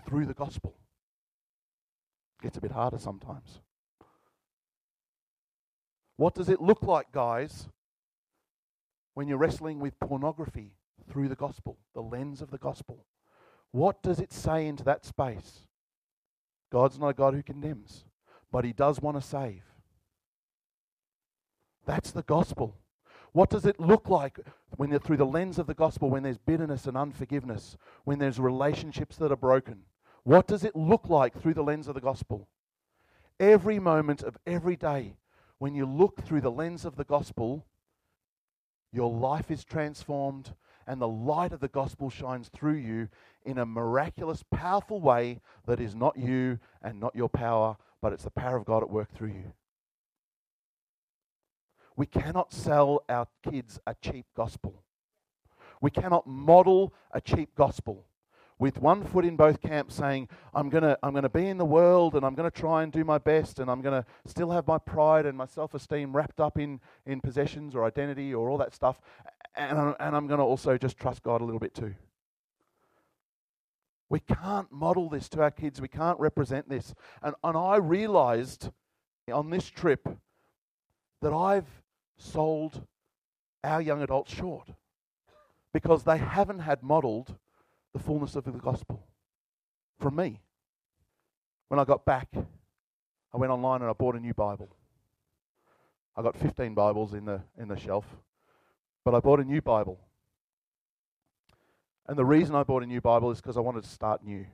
through 0.07 0.25
the 0.25 0.33
gospel? 0.33 0.75
Gets 2.41 2.57
a 2.57 2.63
bit 2.63 2.73
harder 2.73 2.99
sometimes. 2.99 3.61
What 6.17 6.35
does 6.35 6.49
it 6.49 6.63
look 6.63 6.83
like, 6.83 7.13
guys, 7.13 7.69
when 9.19 9.27
you're 9.27 9.37
wrestling 9.37 9.81
with 9.81 9.99
pornography 9.99 10.71
through 11.11 11.29
the 11.29 11.35
gospel, 11.35 11.77
the 11.93 12.01
lens 12.01 12.41
of 12.41 12.53
the 12.53 12.57
gospel? 12.57 13.05
What 13.73 14.01
does 14.01 14.21
it 14.21 14.33
say 14.33 14.69
into 14.69 14.85
that 14.85 15.05
space? 15.05 15.65
God's 16.71 17.01
not 17.01 17.09
a 17.09 17.15
God 17.15 17.35
who 17.35 17.43
condemns, 17.43 18.05
but 18.53 18.65
He 18.65 18.73
does 18.73 19.01
want 19.01 19.21
to 19.21 19.29
save. 19.29 19.65
That's 21.85 22.13
the 22.13 22.23
gospel. 22.23 22.77
What 23.33 23.51
does 23.51 23.67
it 23.67 23.81
look 23.81 24.09
like 24.09 24.39
when 24.77 24.91
you're 24.91 25.01
through 25.01 25.17
the 25.17 25.27
lens 25.27 25.59
of 25.59 25.67
the 25.67 25.75
gospel, 25.75 26.09
when 26.11 26.23
there's 26.23 26.39
bitterness 26.39 26.87
and 26.87 26.97
unforgiveness, 26.97 27.77
when 28.05 28.21
there's 28.21 28.39
relationships 28.39 29.17
that 29.17 29.33
are 29.33 29.37
broken? 29.37 29.81
What 30.23 30.47
does 30.47 30.63
it 30.63 30.77
look 30.77 31.09
like 31.09 31.37
through 31.37 31.55
the 31.55 31.65
lens 31.65 31.89
of 31.89 31.97
the 31.97 32.01
gospel? 32.01 32.47
Every 33.41 33.81
moment 33.81 34.23
of 34.23 34.39
every 34.47 34.77
day, 34.77 35.17
when 35.59 35.75
you 35.75 35.87
look 35.87 36.23
through 36.23 36.43
the 36.43 36.53
lens 36.53 36.85
of 36.85 36.95
the 36.95 37.03
gospel, 37.03 37.67
your 38.93 39.13
life 39.13 39.51
is 39.51 39.65
transformed 39.65 40.55
and 40.87 41.01
the 41.01 41.09
light 41.09 41.53
of 41.53 41.61
the 41.61 41.69
gospel 41.69 42.09
shines 42.09 42.49
through 42.49 42.77
you 42.77 43.09
in 43.45 43.59
a 43.59 43.67
miraculous, 43.67 44.43
powerful 44.51 45.01
way 45.01 45.41
that 45.67 45.81
is 45.81 45.95
not 45.95 46.17
you 46.17 46.59
and 46.83 46.99
not 46.99 47.15
your 47.15 47.29
power, 47.29 47.77
but 48.01 48.13
it's 48.13 48.25
the 48.25 48.31
power 48.31 48.57
of 48.57 48.65
God 48.65 48.83
at 48.83 48.91
work 48.91 49.13
through 49.13 49.29
you. 49.29 49.53
We 51.97 52.07
cannot 52.07 52.53
sell 52.53 53.03
our 53.09 53.27
kids 53.43 53.79
a 53.87 53.95
cheap 54.01 54.27
gospel. 54.35 54.83
We 55.83 55.91
cannot 55.91 56.27
model 56.27 56.95
a 57.13 57.21
cheap 57.21 57.55
gospel 57.55 58.08
with 58.59 58.79
one 58.81 59.05
foot 59.05 59.25
in 59.25 59.37
both 59.37 59.61
camps 59.61 59.95
saying, 59.95 60.29
I'm 60.55 60.69
going 60.69 60.83
to 60.83 60.99
I'm 61.03 61.15
to 61.15 61.29
be 61.29 61.47
in 61.47 61.59
the 61.59 61.65
world 61.65 62.15
and 62.15 62.25
I'm 62.25 62.35
going 62.35 62.51
to 62.51 62.57
try 62.57 62.83
and 62.83 62.93
do 62.93 63.05
my 63.05 63.19
best 63.19 63.61
and 63.61 63.71
I'm 63.71 63.81
going 63.81 64.03
to 64.03 64.09
still 64.27 64.51
have 64.51 64.67
my 64.67 64.79
pride 64.79 65.27
and 65.27 65.37
my 65.37 65.47
self 65.47 65.75
esteem 65.75 66.15
wrapped 66.15 66.41
up 66.41 66.59
in, 66.59 66.81
in 67.07 67.21
possessions 67.21 67.75
or 67.75 67.85
identity 67.85 68.35
or 68.35 68.51
all 68.51 68.59
that 68.59 68.75
stuff. 68.75 69.01
And 69.55 69.79
I'm, 69.79 69.95
and 70.01 70.17
I'm 70.17 70.27
going 70.27 70.39
to 70.39 70.45
also 70.45 70.77
just 70.77 70.99
trust 70.99 71.23
God 71.23 71.41
a 71.41 71.45
little 71.45 71.61
bit 71.61 71.75
too. 71.75 71.95
We 74.09 74.21
can't 74.21 74.73
model 74.73 75.09
this 75.09 75.29
to 75.31 75.43
our 75.43 75.51
kids. 75.51 75.81
We 75.81 75.89
can't 75.89 76.19
represent 76.19 76.69
this. 76.69 76.95
And, 77.23 77.35
and 77.45 77.57
I 77.57 77.77
realized 77.77 78.71
on 79.33 79.51
this 79.51 79.69
trip 79.69 80.09
that 81.21 81.33
I've 81.33 81.67
sold 82.17 82.87
our 83.63 83.83
young 83.83 84.03
adults 84.03 84.33
short 84.33 84.71
because 85.73 86.05
they 86.05 86.17
haven't 86.17 86.61
had 86.61 86.83
modeled 86.83 87.37
the 87.93 87.99
fullness 87.99 88.37
of 88.37 88.45
the 88.45 88.53
gospel 88.53 89.03
from 89.99 90.17
me. 90.17 90.41
When 91.69 91.79
I 91.79 91.85
got 91.85 92.05
back, 92.05 92.29
I 92.35 93.37
went 93.37 93.53
online 93.53 93.83
and 93.83 93.91
I 93.91 93.93
bought 93.93 94.15
a 94.15 94.21
new 94.21 94.35
Bible. 94.35 94.75
I 96.17 96.23
got 96.23 96.37
15 96.37 96.75
Bibles 96.75 97.15
in 97.15 97.25
the, 97.27 97.43
in 97.59 97.69
the 97.69 97.77
shelf, 97.77 98.07
but 99.05 99.15
I 99.15 99.21
bought 99.21 99.41
a 99.41 99.45
new 99.45 99.61
Bible. 99.61 100.01
And 102.09 102.19
the 102.19 102.25
reason 102.25 102.55
I 102.55 102.63
bought 102.63 102.83
a 102.83 102.87
new 102.87 103.01
Bible 103.01 103.31
is 103.31 103.41
because 103.41 103.57
I 103.57 103.61
wanted 103.61 103.85
to 103.85 103.89
start 103.89 104.25
new. 104.25 104.47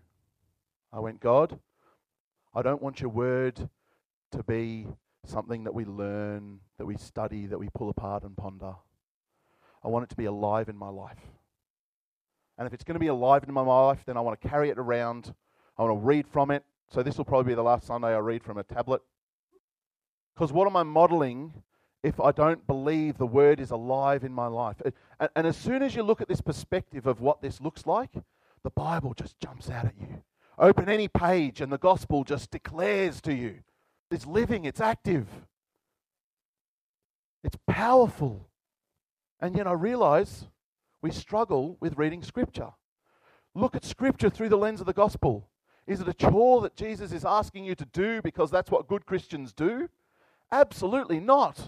I 0.93 1.01
went, 1.01 1.21
God, 1.21 1.59
I 2.55 2.63
don't 2.63 2.83
want 2.83 3.01
your 3.01 3.11
word 3.11 3.69
to 4.33 4.43
be 4.43 4.89
something 5.25 5.65
that 5.65 5.75
we 5.75 5.85
learn, 5.85 6.61
that 6.79 6.87
we 6.87 6.97
study, 6.97 7.47
that 7.47 7.59
we 7.59 7.69
pull 7.75 7.91
apart 7.91 8.25
and 8.25 8.37
ponder. 8.37 8.75
I 9.83 9.89
want 9.89 10.05
it 10.05 10.11
to 10.11 10.17
be 10.17 10.25
alive 10.25 10.69
in 10.69 10.77
my 10.77 10.89
life. 10.89 11.21
And 12.57 12.67
if 12.67 12.73
it's 12.73 12.85
going 12.85 12.95
to 12.95 13.01
be 13.01 13.09
alive 13.09 13.45
in 13.47 13.53
my 13.53 13.61
life, 13.61 14.05
then 14.07 14.17
I 14.17 14.21
want 14.21 14.41
to 14.41 14.49
carry 14.49 14.71
it 14.71 14.79
around. 14.79 15.35
I 15.77 15.83
want 15.83 16.01
to 16.01 16.07
read 16.07 16.27
from 16.29 16.51
it. 16.51 16.65
So 16.91 17.03
this 17.03 17.19
will 17.19 17.25
probably 17.25 17.51
be 17.51 17.55
the 17.55 17.63
last 17.63 17.87
Sunday 17.87 18.15
I 18.15 18.19
read 18.19 18.45
from 18.45 18.59
a 18.59 18.63
tablet. 18.63 19.03
Because 20.35 20.53
what 20.53 20.67
am 20.67 20.77
I 20.77 20.83
modeling 20.83 21.53
if 22.03 22.21
I 22.21 22.33
don't 22.33 22.67
believe 22.67 23.19
the 23.19 23.27
word 23.27 23.61
is 23.61 23.71
alive 23.71 24.25
in 24.25 24.33
my 24.33 24.47
life? 24.47 24.77
And, 25.19 25.31
and 25.35 25.47
as 25.47 25.57
soon 25.57 25.83
as 25.83 25.97
you 25.97 26.03
look 26.03 26.21
at 26.21 26.29
this 26.29 26.41
perspective 26.41 27.07
of 27.07 27.21
what 27.21 27.43
this 27.43 27.61
looks 27.61 27.87
like, 27.87 28.11
the 28.63 28.71
Bible 28.71 29.15
just 29.15 29.39
jumps 29.41 29.71
out 29.71 29.87
at 29.87 29.95
you. 30.01 30.23
Open 30.59 30.89
any 30.89 31.09
page, 31.09 31.61
and 31.61 31.73
the 31.73 31.79
gospel 31.79 32.23
just 32.23 32.51
declares 32.51 33.21
to 33.23 33.35
you 33.35 33.57
it's 34.11 34.27
living, 34.27 34.65
it's 34.65 34.81
active, 34.81 35.27
it's 37.43 37.59
powerful. 37.67 38.49
And 39.41 39.57
yet 39.57 39.67
I 39.67 39.73
realize 39.73 40.47
we 41.05 41.11
struggle 41.11 41.77
with 41.81 41.99
reading 41.99 42.23
Scripture. 42.23 42.71
Look 43.55 43.77
at 43.77 43.85
Scripture 43.85 44.31
through 44.31 44.49
the 44.49 44.57
lens 44.57 44.81
of 44.81 44.87
the 44.87 44.95
gospel. 44.95 45.51
Is 45.87 46.01
it 46.01 46.09
a 46.09 46.15
chore 46.15 46.63
that 46.63 46.77
Jesus 46.77 47.13
is 47.13 47.27
asking 47.27 47.67
you 47.67 47.75
to 47.75 47.85
do 47.85 48.23
because 48.23 48.51
that's 48.51 48.71
what 48.71 48.89
good 48.89 49.05
Christians 49.05 49.53
do? 49.53 49.91
Absolutely 50.51 51.21
not. 51.21 51.63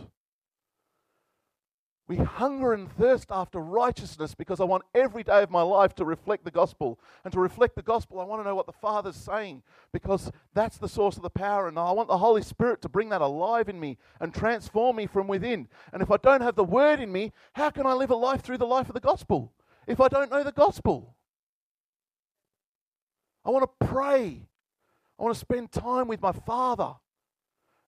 We 2.09 2.16
hunger 2.19 2.73
and 2.73 2.88
thirst 2.88 3.33
after 3.33 3.59
righteousness 3.59 4.33
because 4.33 4.61
I 4.61 4.64
want 4.64 4.85
every 4.95 5.25
day 5.25 5.42
of 5.42 5.51
my 5.51 5.62
life 5.62 5.92
to 5.97 6.05
reflect 6.05 6.45
the 6.45 6.53
gospel. 6.53 7.01
And 7.25 7.33
to 7.33 7.40
reflect 7.40 7.75
the 7.75 7.83
gospel, 7.83 8.21
I 8.21 8.25
want 8.25 8.40
to 8.40 8.49
know 8.49 8.55
what 8.55 8.66
the 8.66 8.73
Father's 8.73 9.16
saying 9.16 9.64
because 9.92 10.31
that's 10.55 10.79
the 10.79 10.88
source 10.88 11.16
of 11.16 11.25
the 11.25 11.31
power. 11.31 11.66
And 11.66 11.77
I 11.77 11.90
want 11.90 12.07
the 12.07 12.19
Holy 12.19 12.42
Spirit 12.42 12.81
to 12.83 12.88
bring 12.88 13.09
that 13.09 13.23
alive 13.23 13.69
in 13.69 13.81
me 13.81 13.99
and 14.21 14.33
transform 14.33 14.97
me 14.97 15.07
from 15.07 15.27
within. 15.27 15.66
And 15.92 16.01
if 16.01 16.12
I 16.12 16.16
don't 16.19 16.42
have 16.42 16.55
the 16.55 16.62
word 16.62 17.01
in 17.01 17.11
me, 17.11 17.33
how 17.55 17.71
can 17.71 17.87
I 17.87 17.92
live 17.95 18.11
a 18.11 18.16
life 18.16 18.40
through 18.40 18.59
the 18.59 18.66
life 18.66 18.88
of 18.88 18.95
the 18.95 19.01
gospel 19.01 19.53
if 19.88 20.01
I 20.01 20.07
don't 20.07 20.31
know 20.31 20.45
the 20.45 20.53
gospel? 20.53 21.16
I 23.45 23.51
want 23.51 23.64
to 23.64 23.87
pray. 23.87 24.47
I 25.19 25.23
want 25.23 25.35
to 25.35 25.40
spend 25.40 25.73
time 25.73 26.07
with 26.07 26.21
my 26.21 26.33
Father 26.33 26.95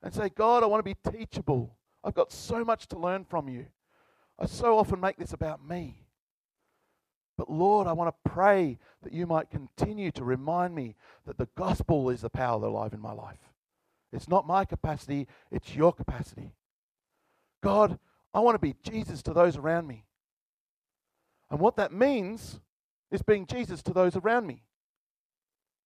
and 0.03 0.13
say, 0.13 0.29
God, 0.29 0.65
I 0.65 0.67
want 0.67 0.85
to 0.85 0.95
be 0.95 1.19
teachable. 1.19 1.77
I've 2.03 2.15
got 2.15 2.33
so 2.33 2.65
much 2.65 2.89
to 2.89 2.99
learn 2.99 3.25
from 3.25 3.49
you. 3.49 3.67
I 4.39 4.47
so 4.47 4.79
often 4.79 5.01
make 5.01 5.17
this 5.17 5.33
about 5.33 5.67
me. 5.67 6.07
But 7.37 7.51
Lord, 7.51 7.87
I 7.87 7.93
want 7.93 8.15
to 8.15 8.31
pray 8.31 8.79
that 9.03 9.13
you 9.13 9.27
might 9.27 9.51
continue 9.51 10.11
to 10.13 10.25
remind 10.25 10.75
me 10.75 10.97
that 11.27 11.39
the 11.39 11.49
gospel 11.57 12.11
is 12.11 12.21
the 12.21 12.31
power 12.31 12.59
that's 12.61 12.69
alive 12.69 12.93
in 12.93 13.01
my 13.01 13.13
life. 13.13 13.39
It's 14.13 14.29
not 14.29 14.47
my 14.47 14.65
capacity, 14.65 15.29
it's 15.51 15.75
your 15.75 15.93
capacity. 15.93 16.55
God, 17.63 17.99
I 18.35 18.41
want 18.41 18.55
to 18.55 18.59
be 18.59 18.75
Jesus 18.83 19.23
to 19.23 19.33
those 19.33 19.57
around 19.57 19.87
me. 19.87 20.05
And 21.51 21.61
what 21.61 21.77
that 21.77 21.93
means 21.93 22.61
is 23.11 23.23
being 23.23 23.47
Jesus 23.47 23.83
to 23.85 23.93
those 23.93 24.17
around 24.17 24.47
me. 24.47 24.63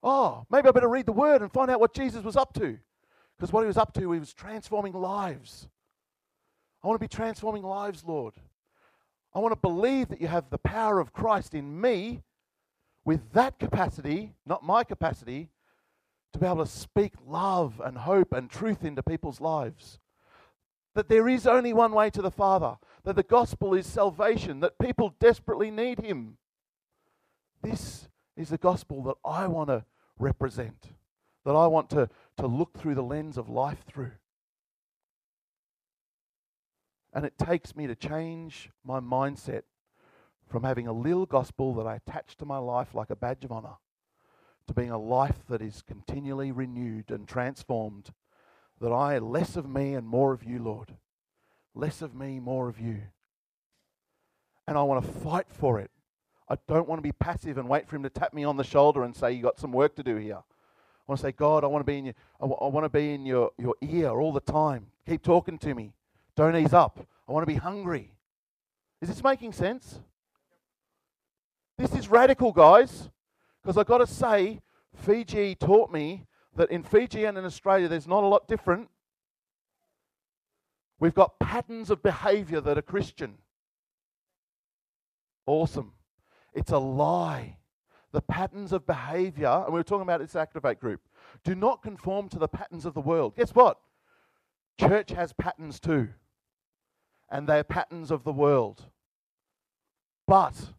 Oh, 0.03 0.45
maybe 0.51 0.69
I 0.69 0.73
better 0.73 0.89
read 0.89 1.07
the 1.07 1.13
word 1.13 1.43
and 1.43 1.53
find 1.53 1.71
out 1.71 1.81
what 1.81 1.95
Jesus 1.95 2.25
was 2.25 2.37
up 2.37 2.53
to. 2.55 2.79
Because 3.37 3.53
what 3.53 3.61
he 3.61 3.67
was 3.67 3.77
up 3.77 3.93
to, 3.95 4.13
he 4.13 4.19
was 4.19 4.33
transforming 4.33 4.93
lives. 4.93 5.69
I 6.83 6.89
want 6.89 7.01
to 7.01 7.05
be 7.05 7.15
transforming 7.15 7.63
lives, 7.63 8.05
Lord. 8.05 8.35
I 9.35 9.39
want 9.39 9.53
to 9.53 9.61
believe 9.61 10.09
that 10.09 10.21
you 10.21 10.29
have 10.29 10.51
the 10.51 10.59
power 10.59 10.99
of 11.01 11.13
Christ 11.13 11.55
in 11.55 11.81
me 11.81 12.23
with 13.05 13.33
that 13.33 13.59
capacity, 13.59 14.35
not 14.45 14.65
my 14.65 14.85
capacity, 14.85 15.49
to 16.33 16.39
be 16.39 16.47
able 16.47 16.65
to 16.65 16.71
speak 16.71 17.13
love 17.27 17.81
and 17.85 17.99
hope 17.99 18.33
and 18.33 18.51
truth 18.51 18.85
into 18.85 19.03
people's 19.03 19.41
lives. 19.41 19.99
That 20.95 21.09
there 21.09 21.29
is 21.29 21.47
only 21.47 21.73
one 21.73 21.93
way 21.93 22.11
to 22.11 22.23
the 22.23 22.31
Father, 22.31 22.77
that 23.05 23.17
the 23.17 23.23
gospel 23.23 23.75
is 23.75 23.87
salvation, 23.87 24.61
that 24.61 24.79
people 24.79 25.15
desperately 25.19 25.71
need 25.71 26.01
Him. 26.01 26.37
This 27.63 28.09
is 28.37 28.51
the 28.51 28.59
gospel 28.59 29.03
that 29.05 29.17
I 29.25 29.47
want 29.47 29.69
to 29.69 29.85
represent, 30.19 30.89
that 31.45 31.55
I 31.55 31.67
want 31.67 31.91
to, 31.91 32.09
to 32.39 32.47
look 32.47 32.79
through 32.79 32.97
the 32.97 33.03
lens 33.03 33.39
of 33.39 33.49
life 33.49 33.85
through. 33.87 34.13
And 37.13 37.25
it 37.27 37.37
takes 37.39 37.77
me 37.77 37.87
to 37.87 37.95
change 37.95 38.71
my 38.85 39.01
mindset 39.01 39.63
from 40.49 40.65
having 40.65 40.87
a 40.87 40.93
little 40.93 41.27
gospel 41.27 41.75
that 41.75 41.87
I 41.87 41.97
attach 41.97 42.37
to 42.37 42.45
my 42.45 42.59
life 42.59 42.95
like 42.95 43.11
a 43.11 43.17
badge 43.17 43.45
of 43.45 43.53
honor 43.53 43.77
to 44.67 44.75
being 44.75 44.91
a 44.91 44.99
life 44.99 45.47
that 45.49 45.61
is 45.61 45.83
continually 45.83 46.53
renewed 46.53 47.11
and 47.11 47.27
transformed. 47.27 48.11
That 48.81 48.93
I, 48.93 49.19
less 49.19 49.57
of 49.57 49.69
me 49.69 49.95
and 49.95 50.07
more 50.07 50.33
of 50.33 50.45
you, 50.45 50.59
Lord. 50.59 50.97
Less 51.75 52.03
of 52.03 52.15
me, 52.15 52.41
more 52.41 52.69
of 52.69 52.81
you. 52.81 53.03
And 54.67 54.77
I 54.77 54.83
want 54.83 55.05
to 55.05 55.13
fight 55.21 55.47
for 55.49 55.81
it. 55.81 55.91
I 56.49 56.57
don't 56.69 56.89
want 56.89 56.99
to 56.99 57.03
be 57.03 57.13
passive 57.13 57.59
and 57.59 57.69
wait 57.69 57.89
for 57.89 57.97
Him 57.97 58.03
to 58.03 58.11
tap 58.11 58.35
me 58.35 58.45
on 58.45 58.57
the 58.57 58.65
shoulder 58.65 59.05
and 59.05 59.15
say, 59.15 59.33
You 59.33 59.43
got 59.43 59.59
some 59.59 59.73
work 59.73 59.97
to 59.97 60.03
do 60.03 60.17
here. 60.17 60.37
I 60.37 61.05
want 61.07 61.21
to 61.21 61.27
say, 61.27 61.33
God, 61.33 61.65
I 61.65 61.67
want 61.67 61.85
to 61.85 61.91
be 61.91 61.99
in 61.99 62.05
your, 62.07 62.15
I, 62.41 62.47
want 62.47 62.85
to 62.85 62.89
be 62.89 63.15
in 63.15 63.25
your, 63.25 63.51
your 63.59 63.75
ear 63.81 64.11
all 64.11 64.33
the 64.33 64.41
time. 64.41 64.87
Keep 65.09 65.23
talking 65.23 65.59
to 65.59 65.75
me. 65.75 65.93
Don't 66.37 66.57
ease 66.57 66.73
up. 66.73 67.07
I 67.29 67.33
want 67.33 67.43
to 67.47 67.53
be 67.53 67.59
hungry. 67.59 68.13
Is 69.01 69.09
this 69.09 69.23
making 69.23 69.53
sense? 69.53 70.01
This 71.79 71.95
is 71.95 72.09
radical, 72.09 72.53
guys, 72.53 73.11
because 73.63 73.77
I've 73.77 73.87
got 73.87 73.99
to 73.99 74.07
say, 74.07 74.61
Fiji 74.95 75.55
taught 75.55 75.91
me 75.91 76.27
that 76.55 76.71
in 76.71 76.83
Fiji 76.83 77.25
and 77.25 77.37
in 77.37 77.45
Australia, 77.45 77.89
there's 77.89 78.07
not 78.07 78.25
a 78.25 78.27
lot 78.27 78.47
different. 78.47 78.89
We've 81.01 81.15
got 81.15 81.39
patterns 81.41 81.91
of 81.91 82.03
behavior 82.03 82.61
that 82.61 82.79
are 82.79 82.83
Christian. 82.83 83.39
Awesome. 85.47 85.93
It's 86.55 86.71
a 86.71 86.79
lie. 86.79 87.57
The 88.13 88.23
patterns 88.23 88.73
of 88.73 88.87
behavior, 88.87 89.49
and 89.49 89.73
we 89.73 89.81
were 89.81 89.85
talking 89.85 90.03
about 90.03 90.21
this 90.21 90.37
Activate 90.37 90.79
group, 90.79 91.01
Do 91.45 91.55
not 91.55 91.83
conform 91.83 92.29
to 92.29 92.39
the 92.39 92.47
patterns 92.47 92.85
of 92.85 92.95
the 92.95 93.01
world. 93.01 93.35
Guess 93.37 93.55
what? 93.55 93.81
Church 94.79 95.11
has 95.11 95.33
patterns 95.33 95.81
too, 95.81 96.11
and 97.33 97.49
they're 97.49 97.65
patterns 97.65 98.11
of 98.11 98.23
the 98.23 98.33
world. 98.33 98.85
But 100.29 100.75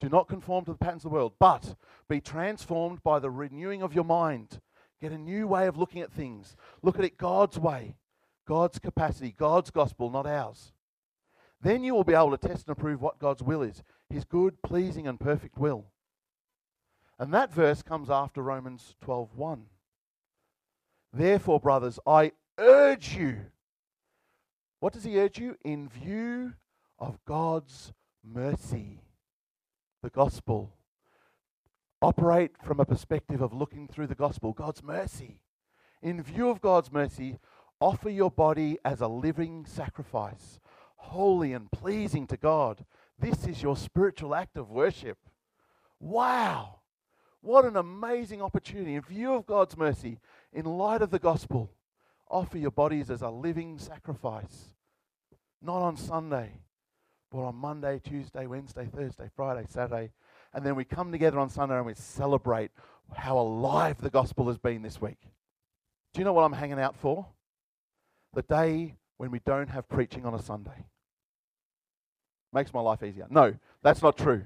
do 0.00 0.08
not 0.08 0.28
conform 0.28 0.64
to 0.64 0.72
the 0.72 0.78
patterns 0.78 1.04
of 1.04 1.10
the 1.10 1.14
world, 1.14 1.34
but 1.40 1.74
be 2.08 2.20
transformed 2.20 3.02
by 3.02 3.18
the 3.18 3.30
renewing 3.30 3.82
of 3.82 3.92
your 3.92 4.04
mind. 4.04 4.60
Get 5.00 5.12
a 5.12 5.18
new 5.18 5.48
way 5.48 5.66
of 5.66 5.76
looking 5.76 6.00
at 6.00 6.12
things. 6.12 6.56
Look 6.80 6.98
at 6.98 7.04
it 7.04 7.18
God's 7.18 7.58
way, 7.58 7.96
God's 8.46 8.78
capacity, 8.78 9.34
God's 9.36 9.70
gospel, 9.70 10.08
not 10.08 10.26
ours. 10.26 10.72
Then 11.60 11.82
you 11.82 11.92
will 11.92 12.04
be 12.04 12.14
able 12.14 12.36
to 12.36 12.48
test 12.48 12.68
and 12.68 12.76
approve 12.76 13.02
what 13.02 13.18
God's 13.18 13.42
will 13.42 13.62
is 13.62 13.82
his 14.08 14.24
good, 14.24 14.62
pleasing, 14.62 15.08
and 15.08 15.18
perfect 15.18 15.58
will. 15.58 15.86
And 17.18 17.34
that 17.34 17.52
verse 17.52 17.82
comes 17.82 18.08
after 18.08 18.40
Romans 18.40 18.94
12:1. 19.00 19.66
Therefore, 21.12 21.58
brothers, 21.58 21.98
I 22.06 22.32
urge 22.58 23.16
you. 23.16 23.46
What 24.86 24.92
does 24.92 25.02
he 25.02 25.18
urge 25.18 25.40
you? 25.40 25.56
In 25.64 25.88
view 25.88 26.52
of 27.00 27.18
God's 27.26 27.92
mercy, 28.22 29.02
the 30.00 30.10
gospel. 30.10 30.76
Operate 32.00 32.52
from 32.62 32.78
a 32.78 32.84
perspective 32.84 33.42
of 33.42 33.52
looking 33.52 33.88
through 33.88 34.06
the 34.06 34.14
gospel, 34.14 34.52
God's 34.52 34.84
mercy. 34.84 35.40
In 36.02 36.22
view 36.22 36.50
of 36.50 36.60
God's 36.60 36.92
mercy, 36.92 37.40
offer 37.80 38.08
your 38.08 38.30
body 38.30 38.78
as 38.84 39.00
a 39.00 39.08
living 39.08 39.66
sacrifice, 39.66 40.60
holy 40.94 41.52
and 41.52 41.68
pleasing 41.72 42.28
to 42.28 42.36
God. 42.36 42.84
This 43.18 43.44
is 43.44 43.64
your 43.64 43.76
spiritual 43.76 44.36
act 44.36 44.56
of 44.56 44.70
worship. 44.70 45.18
Wow! 45.98 46.78
What 47.40 47.64
an 47.64 47.76
amazing 47.76 48.40
opportunity. 48.40 48.94
In 48.94 49.02
view 49.02 49.34
of 49.34 49.46
God's 49.46 49.76
mercy, 49.76 50.20
in 50.52 50.64
light 50.64 51.02
of 51.02 51.10
the 51.10 51.18
gospel, 51.18 51.72
offer 52.30 52.56
your 52.56 52.70
bodies 52.70 53.10
as 53.10 53.22
a 53.22 53.30
living 53.30 53.80
sacrifice. 53.80 54.75
Not 55.62 55.82
on 55.82 55.96
Sunday, 55.96 56.52
but 57.30 57.38
on 57.38 57.56
Monday, 57.56 58.00
Tuesday, 58.02 58.46
Wednesday, 58.46 58.88
Thursday, 58.94 59.30
Friday, 59.34 59.66
Saturday. 59.68 60.12
And 60.54 60.64
then 60.64 60.76
we 60.76 60.84
come 60.84 61.12
together 61.12 61.38
on 61.38 61.50
Sunday 61.50 61.76
and 61.76 61.86
we 61.86 61.94
celebrate 61.94 62.70
how 63.14 63.38
alive 63.38 63.98
the 64.00 64.10
gospel 64.10 64.48
has 64.48 64.58
been 64.58 64.82
this 64.82 65.00
week. 65.00 65.18
Do 66.12 66.20
you 66.20 66.24
know 66.24 66.32
what 66.32 66.44
I'm 66.44 66.52
hanging 66.52 66.80
out 66.80 66.96
for? 66.96 67.26
The 68.34 68.42
day 68.42 68.96
when 69.16 69.30
we 69.30 69.40
don't 69.40 69.68
have 69.68 69.88
preaching 69.88 70.24
on 70.24 70.34
a 70.34 70.42
Sunday. 70.42 70.86
Makes 72.52 72.72
my 72.72 72.80
life 72.80 73.02
easier. 73.02 73.26
No, 73.30 73.54
that's 73.82 74.02
not 74.02 74.16
true. 74.16 74.44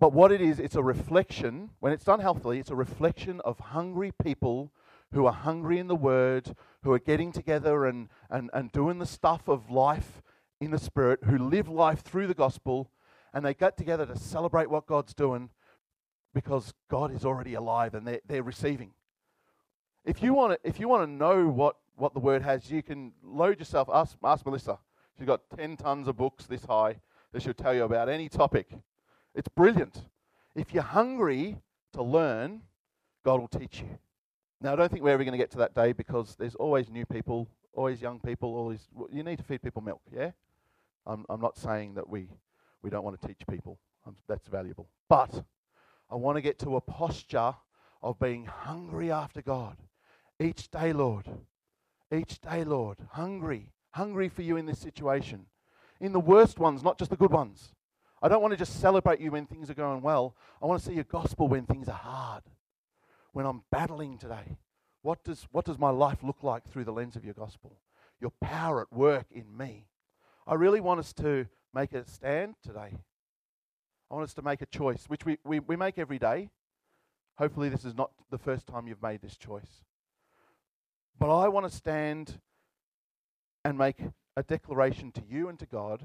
But 0.00 0.12
what 0.12 0.32
it 0.32 0.40
is, 0.40 0.58
it's 0.58 0.74
a 0.74 0.82
reflection, 0.82 1.70
when 1.80 1.92
it's 1.92 2.04
done 2.04 2.20
healthily, 2.20 2.58
it's 2.58 2.70
a 2.70 2.74
reflection 2.74 3.40
of 3.44 3.58
hungry 3.58 4.12
people 4.22 4.72
who 5.12 5.26
are 5.26 5.32
hungry 5.32 5.78
in 5.78 5.88
the 5.88 5.96
Word, 5.96 6.54
who 6.82 6.92
are 6.92 6.98
getting 6.98 7.32
together 7.32 7.84
and, 7.84 8.08
and, 8.30 8.50
and 8.52 8.72
doing 8.72 8.98
the 8.98 9.06
stuff 9.06 9.48
of 9.48 9.70
life 9.70 10.22
in 10.60 10.70
the 10.70 10.78
Spirit, 10.78 11.20
who 11.24 11.38
live 11.38 11.68
life 11.68 12.00
through 12.00 12.26
the 12.26 12.34
gospel, 12.34 12.90
and 13.32 13.44
they 13.44 13.54
get 13.54 13.76
together 13.76 14.06
to 14.06 14.16
celebrate 14.16 14.70
what 14.70 14.86
God's 14.86 15.14
doing 15.14 15.50
because 16.34 16.72
God 16.90 17.14
is 17.14 17.24
already 17.24 17.54
alive 17.54 17.94
and 17.94 18.06
they're, 18.06 18.20
they're 18.26 18.42
receiving. 18.42 18.92
If 20.04 20.22
you 20.22 20.34
want 20.34 20.54
to, 20.54 20.68
if 20.68 20.80
you 20.80 20.88
want 20.88 21.04
to 21.04 21.10
know 21.10 21.48
what, 21.48 21.76
what 21.96 22.14
the 22.14 22.20
Word 22.20 22.42
has, 22.42 22.70
you 22.70 22.82
can 22.82 23.12
load 23.22 23.58
yourself. 23.58 23.88
Ask, 23.92 24.16
ask 24.24 24.44
Melissa. 24.44 24.78
She's 25.16 25.26
got 25.26 25.42
10 25.56 25.76
tons 25.76 26.08
of 26.08 26.16
books 26.16 26.46
this 26.46 26.64
high 26.64 26.96
that 27.32 27.42
she'll 27.42 27.54
tell 27.54 27.74
you 27.74 27.84
about 27.84 28.08
any 28.08 28.28
topic. 28.28 28.68
It's 29.34 29.48
brilliant. 29.48 30.02
If 30.54 30.74
you're 30.74 30.82
hungry 30.82 31.58
to 31.92 32.02
learn, 32.02 32.62
God 33.24 33.40
will 33.40 33.48
teach 33.48 33.80
you. 33.80 33.98
Now, 34.62 34.74
I 34.74 34.76
don't 34.76 34.90
think 34.92 35.02
we're 35.02 35.10
ever 35.10 35.24
going 35.24 35.32
to 35.32 35.38
get 35.38 35.50
to 35.52 35.58
that 35.58 35.74
day 35.74 35.92
because 35.92 36.36
there's 36.36 36.54
always 36.54 36.88
new 36.88 37.04
people, 37.04 37.48
always 37.72 38.00
young 38.00 38.20
people, 38.20 38.54
always. 38.54 38.88
You 39.10 39.24
need 39.24 39.38
to 39.38 39.44
feed 39.44 39.60
people 39.60 39.82
milk, 39.82 40.00
yeah? 40.14 40.30
I'm, 41.04 41.26
I'm 41.28 41.40
not 41.40 41.58
saying 41.58 41.94
that 41.94 42.08
we, 42.08 42.28
we 42.80 42.88
don't 42.88 43.02
want 43.02 43.20
to 43.20 43.26
teach 43.26 43.40
people. 43.50 43.80
That's 44.28 44.46
valuable. 44.46 44.88
But 45.08 45.42
I 46.08 46.14
want 46.14 46.36
to 46.36 46.42
get 46.42 46.60
to 46.60 46.76
a 46.76 46.80
posture 46.80 47.54
of 48.02 48.20
being 48.20 48.46
hungry 48.46 49.10
after 49.10 49.42
God. 49.42 49.76
Each 50.38 50.70
day, 50.70 50.92
Lord. 50.92 51.26
Each 52.14 52.40
day, 52.40 52.62
Lord. 52.62 52.98
Hungry. 53.12 53.72
Hungry 53.90 54.28
for 54.28 54.42
you 54.42 54.56
in 54.56 54.66
this 54.66 54.78
situation. 54.78 55.46
In 56.00 56.12
the 56.12 56.20
worst 56.20 56.60
ones, 56.60 56.84
not 56.84 56.98
just 56.98 57.10
the 57.10 57.16
good 57.16 57.32
ones. 57.32 57.74
I 58.22 58.28
don't 58.28 58.42
want 58.42 58.52
to 58.52 58.58
just 58.58 58.80
celebrate 58.80 59.20
you 59.20 59.32
when 59.32 59.46
things 59.46 59.70
are 59.70 59.74
going 59.74 60.02
well. 60.02 60.36
I 60.62 60.66
want 60.66 60.80
to 60.80 60.88
see 60.88 60.94
your 60.94 61.04
gospel 61.04 61.48
when 61.48 61.66
things 61.66 61.88
are 61.88 61.92
hard, 61.92 62.44
when 63.32 63.46
I'm 63.46 63.62
battling 63.70 64.18
today. 64.18 64.58
What 65.02 65.24
does, 65.24 65.48
what 65.50 65.64
does 65.64 65.78
my 65.78 65.90
life 65.90 66.22
look 66.22 66.42
like 66.42 66.68
through 66.70 66.84
the 66.84 66.92
lens 66.92 67.16
of 67.16 67.24
your 67.24 67.34
gospel? 67.34 67.76
Your 68.20 68.32
power 68.40 68.80
at 68.80 68.92
work 68.92 69.26
in 69.30 69.56
me. 69.56 69.86
I 70.46 70.54
really 70.54 70.80
want 70.80 71.00
us 71.00 71.12
to 71.14 71.46
make 71.74 71.92
a 71.92 72.08
stand 72.08 72.54
today. 72.62 72.98
I 74.10 74.14
want 74.14 74.24
us 74.24 74.34
to 74.34 74.42
make 74.42 74.62
a 74.62 74.66
choice, 74.66 75.04
which 75.08 75.24
we, 75.24 75.38
we, 75.44 75.58
we 75.60 75.76
make 75.76 75.98
every 75.98 76.18
day. 76.18 76.50
Hopefully, 77.38 77.68
this 77.68 77.84
is 77.84 77.94
not 77.94 78.10
the 78.30 78.38
first 78.38 78.66
time 78.66 78.86
you've 78.86 79.02
made 79.02 79.22
this 79.22 79.36
choice. 79.36 79.84
But 81.18 81.34
I 81.34 81.48
want 81.48 81.68
to 81.68 81.74
stand 81.74 82.38
and 83.64 83.78
make 83.78 83.96
a 84.36 84.42
declaration 84.42 85.12
to 85.12 85.22
you 85.28 85.48
and 85.48 85.58
to 85.58 85.66
God 85.66 86.02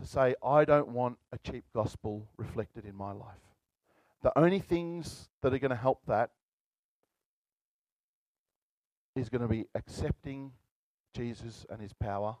to 0.00 0.06
say, 0.06 0.34
I 0.42 0.64
don't 0.64 0.88
want 0.88 1.18
a 1.32 1.38
cheap 1.38 1.64
gospel 1.74 2.28
reflected 2.36 2.84
in 2.84 2.94
my 2.94 3.12
life. 3.12 3.53
The 4.24 4.36
only 4.38 4.58
things 4.58 5.28
that 5.42 5.52
are 5.52 5.58
going 5.58 5.68
to 5.68 5.76
help 5.76 6.06
that 6.06 6.30
is 9.14 9.28
going 9.28 9.42
to 9.42 9.48
be 9.48 9.66
accepting 9.74 10.52
Jesus 11.14 11.66
and 11.68 11.78
his 11.78 11.92
power 11.92 12.36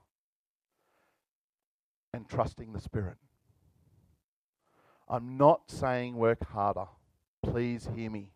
and 2.14 2.26
trusting 2.26 2.72
the 2.72 2.80
Spirit. 2.80 3.18
I'm 5.10 5.36
not 5.36 5.70
saying 5.70 6.16
work 6.16 6.42
harder. 6.48 6.86
Please 7.42 7.86
hear 7.94 8.10
me. 8.10 8.30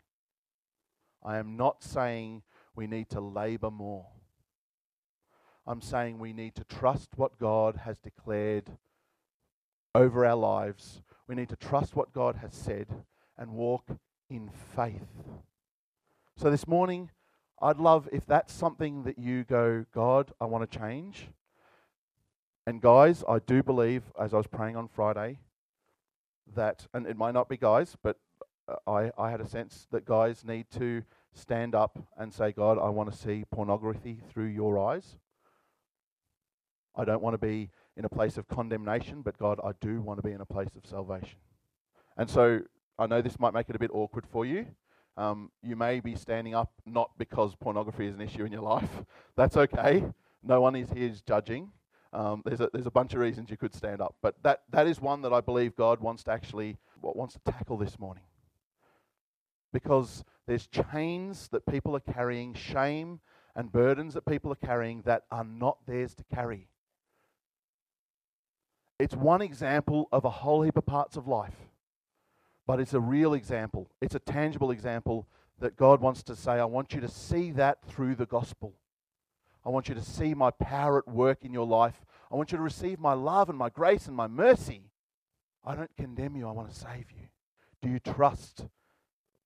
I 1.25 1.39
am 1.39 1.57
not 1.57 1.83
saying 1.83 2.43
we 2.75 2.85
need 2.85 3.09
to 3.09 3.19
labor 3.19 3.71
more. 3.71 4.05
I'm 5.65 5.81
saying 5.81 6.19
we 6.19 6.33
need 6.33 6.53
to 6.53 6.63
trust 6.65 7.09
what 7.15 7.39
God 7.39 7.77
has 7.77 7.97
declared 7.97 8.77
over 9.95 10.23
our 10.23 10.35
lives. 10.35 11.01
We 11.27 11.33
need 11.33 11.49
to 11.49 11.55
trust 11.55 11.95
what 11.95 12.13
God 12.13 12.35
has 12.35 12.53
said 12.53 13.05
and 13.39 13.53
walk 13.53 13.85
in 14.29 14.51
faith. 14.75 15.07
So 16.35 16.51
this 16.51 16.67
morning, 16.67 17.09
I'd 17.61 17.79
love 17.79 18.07
if 18.11 18.25
that's 18.25 18.53
something 18.53 19.03
that 19.03 19.17
you 19.17 19.43
go, 19.43 19.85
God, 19.93 20.31
I 20.39 20.45
want 20.45 20.69
to 20.69 20.79
change. 20.79 21.29
And 22.67 22.81
guys, 22.81 23.23
I 23.27 23.39
do 23.39 23.63
believe, 23.63 24.03
as 24.19 24.33
I 24.33 24.37
was 24.37 24.47
praying 24.47 24.75
on 24.75 24.87
Friday, 24.87 25.39
that, 26.55 26.85
and 26.93 27.07
it 27.07 27.17
might 27.17 27.33
not 27.33 27.49
be 27.49 27.57
guys, 27.57 27.97
but 28.03 28.17
uh, 28.67 28.75
I, 28.89 29.11
I 29.17 29.31
had 29.31 29.41
a 29.41 29.47
sense 29.47 29.87
that 29.91 30.05
guys 30.05 30.45
need 30.45 30.69
to 30.77 31.03
stand 31.33 31.73
up 31.75 31.97
and 32.17 32.33
say, 32.33 32.51
God, 32.51 32.77
I 32.77 32.89
want 32.89 33.11
to 33.11 33.17
see 33.17 33.45
pornography 33.51 34.21
through 34.31 34.47
your 34.47 34.77
eyes. 34.77 35.15
I 36.95 37.05
don't 37.05 37.21
want 37.21 37.33
to 37.33 37.37
be 37.37 37.69
in 37.95 38.05
a 38.05 38.09
place 38.09 38.37
of 38.37 38.47
condemnation, 38.47 39.21
but 39.21 39.37
God, 39.37 39.59
I 39.63 39.71
do 39.79 40.01
want 40.01 40.19
to 40.19 40.27
be 40.27 40.33
in 40.33 40.41
a 40.41 40.45
place 40.45 40.75
of 40.75 40.85
salvation. 40.85 41.37
And 42.17 42.29
so 42.29 42.61
I 42.99 43.07
know 43.07 43.21
this 43.21 43.39
might 43.39 43.53
make 43.53 43.69
it 43.69 43.75
a 43.75 43.79
bit 43.79 43.91
awkward 43.93 44.25
for 44.27 44.45
you. 44.45 44.67
Um, 45.17 45.51
you 45.63 45.75
may 45.75 45.99
be 45.99 46.15
standing 46.15 46.53
up 46.53 46.71
not 46.85 47.11
because 47.17 47.55
pornography 47.55 48.07
is 48.07 48.15
an 48.15 48.21
issue 48.21 48.43
in 48.43 48.51
your 48.51 48.61
life. 48.61 48.89
That's 49.35 49.57
okay. 49.57 50.03
No 50.43 50.61
one 50.61 50.75
is 50.75 50.89
here 50.91 51.11
judging. 51.25 51.71
Um, 52.11 52.41
there's, 52.45 52.61
a, 52.61 52.69
there's 52.73 52.87
a 52.87 52.91
bunch 52.91 53.13
of 53.13 53.19
reasons 53.19 53.49
you 53.49 53.57
could 53.57 53.73
stand 53.73 54.01
up, 54.01 54.15
but 54.21 54.35
that, 54.43 54.63
that 54.71 54.87
is 54.87 54.99
one 54.99 55.21
that 55.21 55.31
I 55.31 55.41
believe 55.41 55.75
God 55.75 55.99
wants 55.99 56.23
to 56.23 56.31
actually 56.31 56.77
wants 57.01 57.35
to 57.35 57.51
tackle 57.51 57.77
this 57.77 57.99
morning. 57.99 58.23
Because 59.71 60.23
there's 60.47 60.67
chains 60.67 61.47
that 61.51 61.65
people 61.67 61.95
are 61.95 61.99
carrying, 61.99 62.53
shame 62.53 63.19
and 63.55 63.71
burdens 63.71 64.15
that 64.15 64.25
people 64.25 64.51
are 64.51 64.67
carrying 64.67 65.01
that 65.03 65.23
are 65.31 65.43
not 65.43 65.77
theirs 65.85 66.15
to 66.15 66.23
carry. 66.33 66.67
It's 68.97 69.15
one 69.15 69.41
example 69.41 70.09
of 70.11 70.25
a 70.25 70.29
whole 70.29 70.63
heap 70.63 70.77
of 70.77 70.85
parts 70.85 71.15
of 71.15 71.27
life, 71.27 71.68
but 72.69 72.79
it's 72.79 72.93
a 72.93 72.99
real 72.99 73.33
example. 73.33 73.89
It's 73.99 74.13
a 74.13 74.19
tangible 74.19 74.69
example 74.69 75.27
that 75.59 75.75
God 75.75 76.01
wants 76.01 76.21
to 76.21 76.35
say, 76.35 76.51
I 76.51 76.65
want 76.65 76.93
you 76.93 77.01
to 77.01 77.07
see 77.07 77.49
that 77.53 77.83
through 77.83 78.13
the 78.13 78.27
gospel. 78.27 78.75
I 79.65 79.69
want 79.69 79.89
you 79.89 79.95
to 79.95 80.03
see 80.03 80.35
my 80.35 80.51
power 80.51 80.99
at 80.99 81.07
work 81.07 81.43
in 81.43 81.51
your 81.51 81.65
life. 81.65 82.05
I 82.31 82.35
want 82.35 82.51
you 82.51 82.59
to 82.59 82.63
receive 82.63 82.99
my 82.99 83.13
love 83.13 83.49
and 83.49 83.57
my 83.57 83.69
grace 83.69 84.05
and 84.05 84.15
my 84.15 84.27
mercy. 84.27 84.91
I 85.65 85.73
don't 85.73 85.89
condemn 85.97 86.35
you, 86.35 86.47
I 86.47 86.51
want 86.51 86.69
to 86.69 86.75
save 86.75 87.09
you. 87.09 87.29
Do 87.81 87.89
you 87.89 87.97
trust 87.97 88.67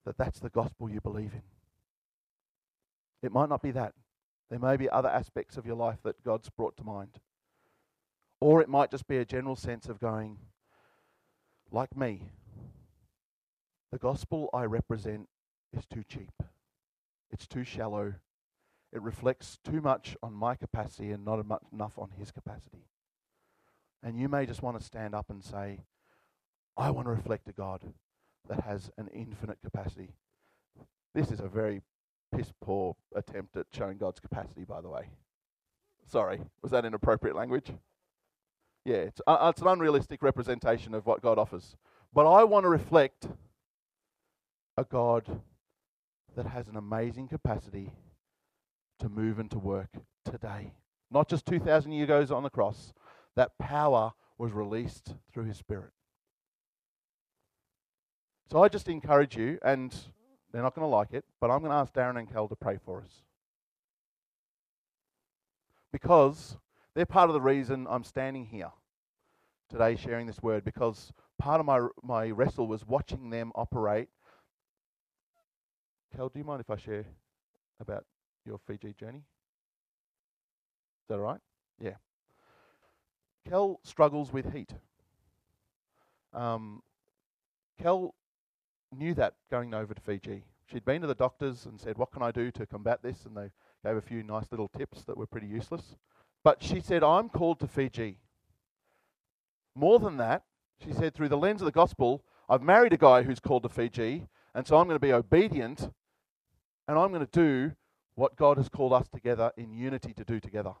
that 0.04 0.18
that's 0.18 0.40
the 0.40 0.50
gospel 0.50 0.90
you 0.90 1.00
believe 1.00 1.32
in? 1.32 1.44
It 3.22 3.32
might 3.32 3.48
not 3.48 3.62
be 3.62 3.70
that. 3.70 3.94
There 4.50 4.58
may 4.58 4.76
be 4.76 4.90
other 4.90 5.08
aspects 5.08 5.56
of 5.56 5.64
your 5.64 5.76
life 5.76 6.00
that 6.04 6.22
God's 6.24 6.50
brought 6.50 6.76
to 6.76 6.84
mind. 6.84 7.20
Or 8.38 8.60
it 8.60 8.68
might 8.68 8.90
just 8.90 9.06
be 9.06 9.16
a 9.16 9.24
general 9.24 9.56
sense 9.56 9.88
of 9.88 9.98
going, 9.98 10.36
like 11.72 11.96
me, 11.96 12.28
the 13.94 13.98
gospel 13.98 14.50
I 14.52 14.64
represent 14.64 15.28
is 15.72 15.86
too 15.86 16.02
cheap. 16.02 16.32
it's 17.30 17.46
too 17.46 17.62
shallow. 17.62 18.14
It 18.92 19.00
reflects 19.00 19.60
too 19.64 19.80
much 19.80 20.16
on 20.20 20.32
my 20.32 20.56
capacity 20.56 21.12
and 21.12 21.24
not 21.24 21.38
enough 21.72 21.96
on 21.96 22.10
his 22.18 22.32
capacity. 22.32 22.88
And 24.02 24.18
you 24.18 24.28
may 24.28 24.46
just 24.46 24.62
want 24.62 24.76
to 24.76 24.84
stand 24.84 25.14
up 25.14 25.30
and 25.30 25.44
say, 25.44 25.78
I 26.76 26.90
want 26.90 27.06
to 27.06 27.12
reflect 27.12 27.48
a 27.48 27.52
God 27.52 27.82
that 28.48 28.62
has 28.64 28.90
an 28.98 29.10
infinite 29.14 29.58
capacity. 29.62 30.10
This 31.14 31.30
is 31.30 31.38
a 31.38 31.46
very 31.46 31.80
piss 32.34 32.52
poor 32.60 32.96
attempt 33.14 33.56
at 33.56 33.66
showing 33.72 33.98
God's 33.98 34.18
capacity, 34.18 34.64
by 34.64 34.80
the 34.80 34.88
way. 34.88 35.10
Sorry, 36.08 36.40
was 36.62 36.72
that 36.72 36.84
inappropriate 36.84 37.36
language? 37.36 37.72
Yeah, 38.84 38.96
it's, 38.96 39.20
uh, 39.24 39.52
it's 39.54 39.62
an 39.62 39.68
unrealistic 39.68 40.20
representation 40.20 40.94
of 40.94 41.06
what 41.06 41.22
God 41.22 41.38
offers. 41.38 41.76
But 42.12 42.28
I 42.28 42.42
want 42.42 42.64
to 42.64 42.68
reflect 42.68 43.28
a 44.76 44.84
God 44.84 45.40
that 46.36 46.46
has 46.46 46.68
an 46.68 46.76
amazing 46.76 47.28
capacity 47.28 47.92
to 48.98 49.08
move 49.08 49.38
and 49.38 49.50
to 49.50 49.58
work 49.58 49.90
today. 50.24 50.72
Not 51.10 51.28
just 51.28 51.46
2,000 51.46 51.92
years 51.92 52.08
ago 52.08 52.36
on 52.36 52.42
the 52.42 52.50
cross, 52.50 52.92
that 53.36 53.58
power 53.58 54.12
was 54.38 54.52
released 54.52 55.14
through 55.32 55.44
his 55.44 55.56
spirit. 55.56 55.92
So 58.50 58.62
I 58.62 58.68
just 58.68 58.88
encourage 58.88 59.36
you, 59.36 59.58
and 59.62 59.94
they're 60.52 60.62
not 60.62 60.74
going 60.74 60.84
to 60.84 60.94
like 60.94 61.12
it, 61.12 61.24
but 61.40 61.50
I'm 61.50 61.60
going 61.60 61.70
to 61.70 61.76
ask 61.76 61.92
Darren 61.92 62.18
and 62.18 62.30
Kel 62.30 62.48
to 62.48 62.56
pray 62.56 62.78
for 62.84 63.00
us. 63.00 63.22
Because 65.92 66.56
they're 66.94 67.06
part 67.06 67.30
of 67.30 67.34
the 67.34 67.40
reason 67.40 67.86
I'm 67.88 68.04
standing 68.04 68.46
here 68.46 68.70
today 69.70 69.96
sharing 69.96 70.26
this 70.26 70.42
word, 70.42 70.64
because 70.64 71.12
part 71.38 71.60
of 71.60 71.66
my, 71.66 71.86
my 72.02 72.30
wrestle 72.30 72.66
was 72.66 72.86
watching 72.86 73.30
them 73.30 73.52
operate. 73.54 74.08
Kel, 76.16 76.28
do 76.28 76.38
you 76.38 76.44
mind 76.44 76.60
if 76.60 76.70
I 76.70 76.76
share 76.76 77.04
about 77.80 78.04
your 78.46 78.58
Fiji 78.58 78.94
journey? 78.98 79.18
Is 79.18 81.08
that 81.08 81.14
all 81.14 81.20
right? 81.20 81.40
Yeah. 81.80 81.96
Kel 83.48 83.80
struggles 83.82 84.32
with 84.32 84.52
heat. 84.52 84.72
Um, 86.32 86.82
Kel 87.82 88.14
knew 88.96 89.12
that 89.14 89.34
going 89.50 89.74
over 89.74 89.92
to 89.92 90.00
Fiji. 90.00 90.44
She'd 90.70 90.84
been 90.84 91.00
to 91.00 91.08
the 91.08 91.16
doctors 91.16 91.66
and 91.66 91.80
said, 91.80 91.98
What 91.98 92.12
can 92.12 92.22
I 92.22 92.30
do 92.30 92.52
to 92.52 92.66
combat 92.66 93.02
this? 93.02 93.26
And 93.26 93.36
they 93.36 93.50
gave 93.84 93.96
a 93.96 94.00
few 94.00 94.22
nice 94.22 94.46
little 94.52 94.68
tips 94.68 95.02
that 95.04 95.16
were 95.16 95.26
pretty 95.26 95.48
useless. 95.48 95.96
But 96.44 96.62
she 96.62 96.80
said, 96.80 97.02
I'm 97.02 97.28
called 97.28 97.58
to 97.60 97.66
Fiji. 97.66 98.18
More 99.74 99.98
than 99.98 100.16
that, 100.18 100.44
she 100.84 100.92
said, 100.92 101.12
through 101.12 101.28
the 101.28 101.36
lens 101.36 101.60
of 101.60 101.66
the 101.66 101.72
gospel, 101.72 102.22
I've 102.48 102.62
married 102.62 102.92
a 102.92 102.98
guy 102.98 103.22
who's 103.22 103.40
called 103.40 103.64
to 103.64 103.68
Fiji, 103.68 104.28
and 104.54 104.66
so 104.66 104.76
I'm 104.76 104.86
going 104.86 104.96
to 104.96 105.04
be 105.04 105.12
obedient 105.12 105.90
and 106.88 106.98
I'm 106.98 107.10
going 107.12 107.26
to 107.26 107.32
do 107.32 107.72
what 108.14 108.36
God 108.36 108.56
has 108.56 108.68
called 108.68 108.92
us 108.92 109.08
together 109.08 109.52
in 109.56 109.72
unity 109.72 110.12
to 110.14 110.24
do 110.24 110.38
together. 110.40 110.74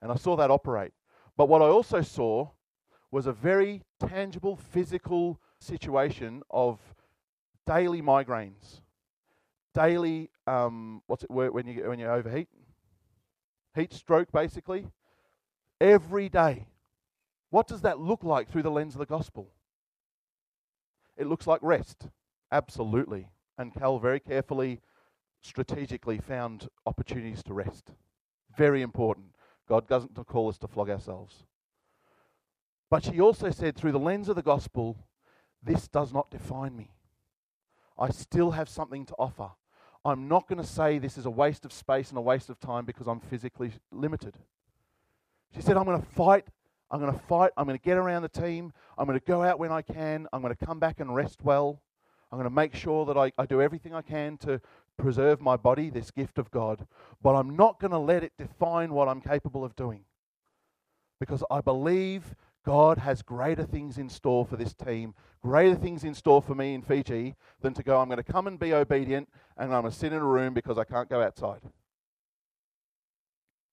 And 0.00 0.12
I 0.12 0.16
saw 0.16 0.36
that 0.36 0.50
operate. 0.50 0.92
But 1.36 1.48
what 1.48 1.62
I 1.62 1.66
also 1.66 2.02
saw 2.02 2.50
was 3.10 3.26
a 3.26 3.32
very 3.32 3.82
tangible 4.06 4.56
physical 4.56 5.40
situation 5.60 6.42
of 6.50 6.78
daily 7.66 8.02
migraines, 8.02 8.82
daily 9.74 10.30
um, 10.46 11.02
what's 11.06 11.24
it 11.24 11.30
when 11.30 11.66
you 11.66 11.88
when 11.88 11.98
you 11.98 12.06
overheat, 12.06 12.48
heat 13.74 13.92
stroke 13.92 14.30
basically, 14.32 14.86
every 15.80 16.28
day. 16.28 16.66
What 17.50 17.66
does 17.66 17.80
that 17.82 17.98
look 17.98 18.24
like 18.24 18.50
through 18.50 18.62
the 18.62 18.70
lens 18.70 18.94
of 18.94 18.98
the 18.98 19.06
gospel? 19.06 19.50
It 21.16 21.26
looks 21.26 21.46
like 21.46 21.60
rest, 21.62 22.08
absolutely. 22.52 23.28
And 23.56 23.74
Cal 23.74 23.98
very 23.98 24.20
carefully, 24.20 24.80
strategically 25.40 26.18
found 26.18 26.68
opportunities 26.86 27.42
to 27.44 27.54
rest. 27.54 27.92
Very 28.56 28.82
important. 28.82 29.26
God 29.68 29.86
doesn't 29.88 30.14
call 30.26 30.48
us 30.48 30.58
to 30.58 30.68
flog 30.68 30.90
ourselves. 30.90 31.44
But 32.90 33.04
she 33.04 33.20
also 33.20 33.50
said, 33.50 33.76
through 33.76 33.92
the 33.92 33.98
lens 33.98 34.28
of 34.28 34.36
the 34.36 34.42
gospel, 34.42 34.96
this 35.62 35.88
does 35.88 36.12
not 36.12 36.30
define 36.30 36.76
me. 36.76 36.90
I 37.98 38.10
still 38.10 38.52
have 38.52 38.68
something 38.68 39.04
to 39.06 39.14
offer. 39.18 39.50
I'm 40.04 40.28
not 40.28 40.48
going 40.48 40.60
to 40.60 40.66
say 40.66 40.98
this 40.98 41.18
is 41.18 41.26
a 41.26 41.30
waste 41.30 41.64
of 41.64 41.72
space 41.72 42.08
and 42.08 42.18
a 42.18 42.22
waste 42.22 42.48
of 42.48 42.58
time 42.60 42.84
because 42.84 43.06
I'm 43.06 43.20
physically 43.20 43.72
limited. 43.90 44.36
She 45.54 45.60
said, 45.60 45.76
I'm 45.76 45.84
going 45.84 46.00
to 46.00 46.06
fight. 46.06 46.46
I'm 46.90 47.00
going 47.00 47.12
to 47.12 47.18
fight. 47.18 47.50
I'm 47.56 47.66
going 47.66 47.78
to 47.78 47.84
get 47.84 47.98
around 47.98 48.22
the 48.22 48.28
team. 48.28 48.72
I'm 48.96 49.06
going 49.06 49.18
to 49.18 49.24
go 49.24 49.42
out 49.42 49.58
when 49.58 49.72
I 49.72 49.82
can. 49.82 50.26
I'm 50.32 50.40
going 50.40 50.54
to 50.54 50.66
come 50.66 50.78
back 50.78 51.00
and 51.00 51.14
rest 51.14 51.42
well. 51.42 51.82
I'm 52.30 52.38
going 52.38 52.48
to 52.48 52.54
make 52.54 52.74
sure 52.74 53.04
that 53.06 53.16
I, 53.16 53.32
I 53.36 53.46
do 53.46 53.60
everything 53.60 53.94
I 53.94 54.02
can 54.02 54.38
to 54.38 54.60
preserve 54.98 55.40
my 55.40 55.56
body, 55.56 55.88
this 55.88 56.10
gift 56.10 56.38
of 56.38 56.50
God. 56.50 56.86
But 57.22 57.34
I'm 57.34 57.56
not 57.56 57.80
going 57.80 57.92
to 57.92 57.98
let 57.98 58.22
it 58.22 58.32
define 58.36 58.92
what 58.92 59.08
I'm 59.08 59.20
capable 59.20 59.64
of 59.64 59.76
doing. 59.76 60.04
Because 61.18 61.42
I 61.50 61.60
believe 61.60 62.34
God 62.64 62.98
has 62.98 63.22
greater 63.22 63.64
things 63.64 63.96
in 63.96 64.08
store 64.08 64.44
for 64.44 64.56
this 64.56 64.74
team, 64.74 65.14
greater 65.40 65.74
things 65.74 66.04
in 66.04 66.14
store 66.14 66.42
for 66.42 66.54
me 66.54 66.74
in 66.74 66.82
Fiji 66.82 67.34
than 67.62 67.72
to 67.74 67.82
go, 67.82 68.00
I'm 68.00 68.08
going 68.08 68.22
to 68.22 68.32
come 68.32 68.46
and 68.46 68.58
be 68.58 68.74
obedient 68.74 69.28
and 69.56 69.72
I'm 69.74 69.82
going 69.82 69.92
to 69.92 69.98
sit 69.98 70.12
in 70.12 70.18
a 70.18 70.24
room 70.24 70.52
because 70.52 70.76
I 70.76 70.84
can't 70.84 71.08
go 71.08 71.22
outside. 71.22 71.60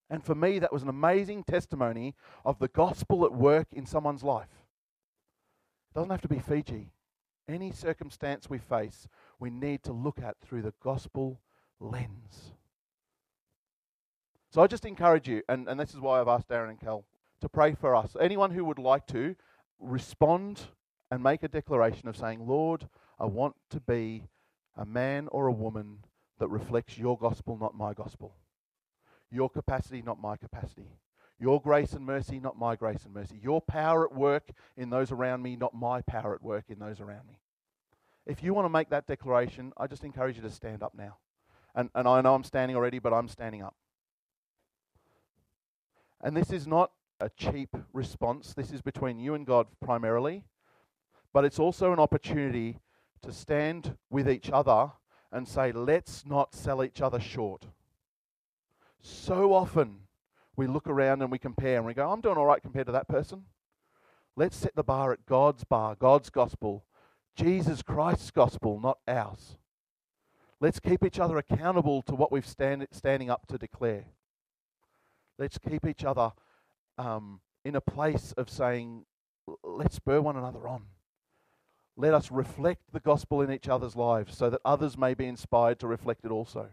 And 0.09 0.23
for 0.23 0.35
me, 0.35 0.59
that 0.59 0.71
was 0.71 0.83
an 0.83 0.89
amazing 0.89 1.43
testimony 1.43 2.15
of 2.45 2.59
the 2.59 2.67
gospel 2.67 3.25
at 3.25 3.33
work 3.33 3.67
in 3.71 3.85
someone's 3.85 4.23
life. 4.23 4.63
It 5.89 5.95
doesn't 5.95 6.11
have 6.11 6.21
to 6.21 6.27
be 6.27 6.39
Fiji. 6.39 6.91
Any 7.47 7.71
circumstance 7.71 8.49
we 8.49 8.57
face, 8.57 9.07
we 9.39 9.49
need 9.49 9.83
to 9.83 9.93
look 9.93 10.19
at 10.19 10.35
through 10.41 10.63
the 10.63 10.73
gospel 10.81 11.39
lens. 11.79 12.53
So 14.49 14.61
I 14.61 14.67
just 14.67 14.85
encourage 14.85 15.27
you, 15.27 15.43
and, 15.49 15.67
and 15.67 15.79
this 15.79 15.93
is 15.93 15.99
why 15.99 16.19
I've 16.19 16.27
asked 16.27 16.47
Darren 16.47 16.69
and 16.69 16.79
Cal 16.79 17.05
to 17.41 17.49
pray 17.49 17.73
for 17.73 17.95
us. 17.95 18.15
Anyone 18.19 18.51
who 18.51 18.65
would 18.65 18.79
like 18.79 19.05
to 19.07 19.35
respond 19.79 20.61
and 21.11 21.21
make 21.21 21.43
a 21.43 21.47
declaration 21.47 22.07
of 22.07 22.17
saying, 22.17 22.47
Lord, 22.47 22.87
I 23.19 23.25
want 23.25 23.55
to 23.71 23.79
be 23.79 24.23
a 24.75 24.85
man 24.85 25.27
or 25.31 25.47
a 25.47 25.51
woman 25.51 25.99
that 26.39 26.47
reflects 26.47 26.97
your 26.97 27.17
gospel, 27.17 27.57
not 27.57 27.75
my 27.75 27.93
gospel. 27.93 28.35
Your 29.29 29.49
capacity, 29.49 30.01
not 30.01 30.19
my 30.21 30.37
capacity. 30.37 30.87
Your 31.39 31.61
grace 31.61 31.93
and 31.93 32.05
mercy, 32.05 32.39
not 32.39 32.57
my 32.57 32.75
grace 32.75 33.03
and 33.03 33.13
mercy. 33.13 33.39
Your 33.41 33.61
power 33.61 34.05
at 34.05 34.15
work 34.15 34.51
in 34.77 34.89
those 34.89 35.11
around 35.11 35.41
me, 35.41 35.55
not 35.55 35.73
my 35.73 36.01
power 36.01 36.33
at 36.33 36.41
work 36.41 36.65
in 36.69 36.79
those 36.79 37.01
around 37.01 37.27
me. 37.27 37.39
If 38.25 38.41
you 38.41 38.53
want 38.53 38.65
to 38.65 38.69
make 38.69 38.89
that 38.89 39.05
declaration, 39.05 39.73
I 39.77 39.87
just 39.87 40.03
encourage 40.03 40.37
you 40.37 40.41
to 40.43 40.49
stand 40.49 40.81
up 40.81 40.93
now. 40.95 41.17
And, 41.75 41.89
and 41.93 42.07
I 42.07 42.21
know 42.21 42.33
I'm 42.33 42.43
standing 42.43 42.75
already, 42.75 42.99
but 42.99 43.13
I'm 43.13 43.27
standing 43.27 43.61
up. 43.61 43.75
And 46.21 46.35
this 46.35 46.51
is 46.51 46.65
not 46.65 46.91
a 47.19 47.29
cheap 47.29 47.75
response. 47.93 48.53
This 48.53 48.71
is 48.71 48.81
between 48.81 49.19
you 49.19 49.35
and 49.35 49.45
God 49.45 49.67
primarily, 49.81 50.45
but 51.33 51.45
it's 51.45 51.59
also 51.59 51.91
an 51.91 51.99
opportunity 51.99 52.79
to 53.21 53.31
stand 53.31 53.97
with 54.09 54.29
each 54.29 54.49
other 54.49 54.91
and 55.31 55.47
say, 55.47 55.71
let's 55.71 56.25
not 56.25 56.55
sell 56.55 56.83
each 56.83 57.01
other 57.01 57.19
short. 57.19 57.65
So 59.01 59.53
often 59.53 59.99
we 60.55 60.67
look 60.67 60.87
around 60.87 61.21
and 61.21 61.31
we 61.31 61.39
compare 61.39 61.77
and 61.77 61.85
we 61.85 61.93
go, 61.93 62.11
I'm 62.11 62.21
doing 62.21 62.37
all 62.37 62.45
right 62.45 62.61
compared 62.61 62.85
to 62.87 62.91
that 62.93 63.07
person. 63.07 63.43
Let's 64.35 64.57
set 64.57 64.75
the 64.75 64.83
bar 64.83 65.13
at 65.13 65.25
God's 65.25 65.63
bar, 65.63 65.95
God's 65.95 66.29
gospel, 66.29 66.85
Jesus 67.35 67.81
Christ's 67.81 68.31
gospel, 68.31 68.79
not 68.79 68.99
ours. 69.07 69.57
Let's 70.59 70.79
keep 70.79 71.03
each 71.03 71.19
other 71.19 71.37
accountable 71.37 72.01
to 72.03 72.15
what 72.15 72.31
we've 72.31 72.47
stand, 72.47 72.87
standing 72.91 73.29
up 73.29 73.47
to 73.47 73.57
declare. 73.57 74.05
Let's 75.37 75.57
keep 75.57 75.85
each 75.85 76.03
other 76.05 76.31
um, 76.97 77.41
in 77.63 77.75
a 77.75 77.81
place 77.81 78.33
of 78.37 78.49
saying, 78.49 79.05
let's 79.63 79.97
spur 79.97 80.21
one 80.21 80.37
another 80.37 80.67
on. 80.67 80.83
Let 81.97 82.13
us 82.13 82.31
reflect 82.31 82.81
the 82.91 82.99
gospel 82.99 83.41
in 83.41 83.51
each 83.51 83.69
other's 83.69 83.95
lives 83.95 84.35
so 84.37 84.49
that 84.49 84.61
others 84.65 84.97
may 84.97 85.13
be 85.13 85.25
inspired 85.25 85.79
to 85.79 85.87
reflect 85.87 86.25
it 86.25 86.31
also. 86.31 86.69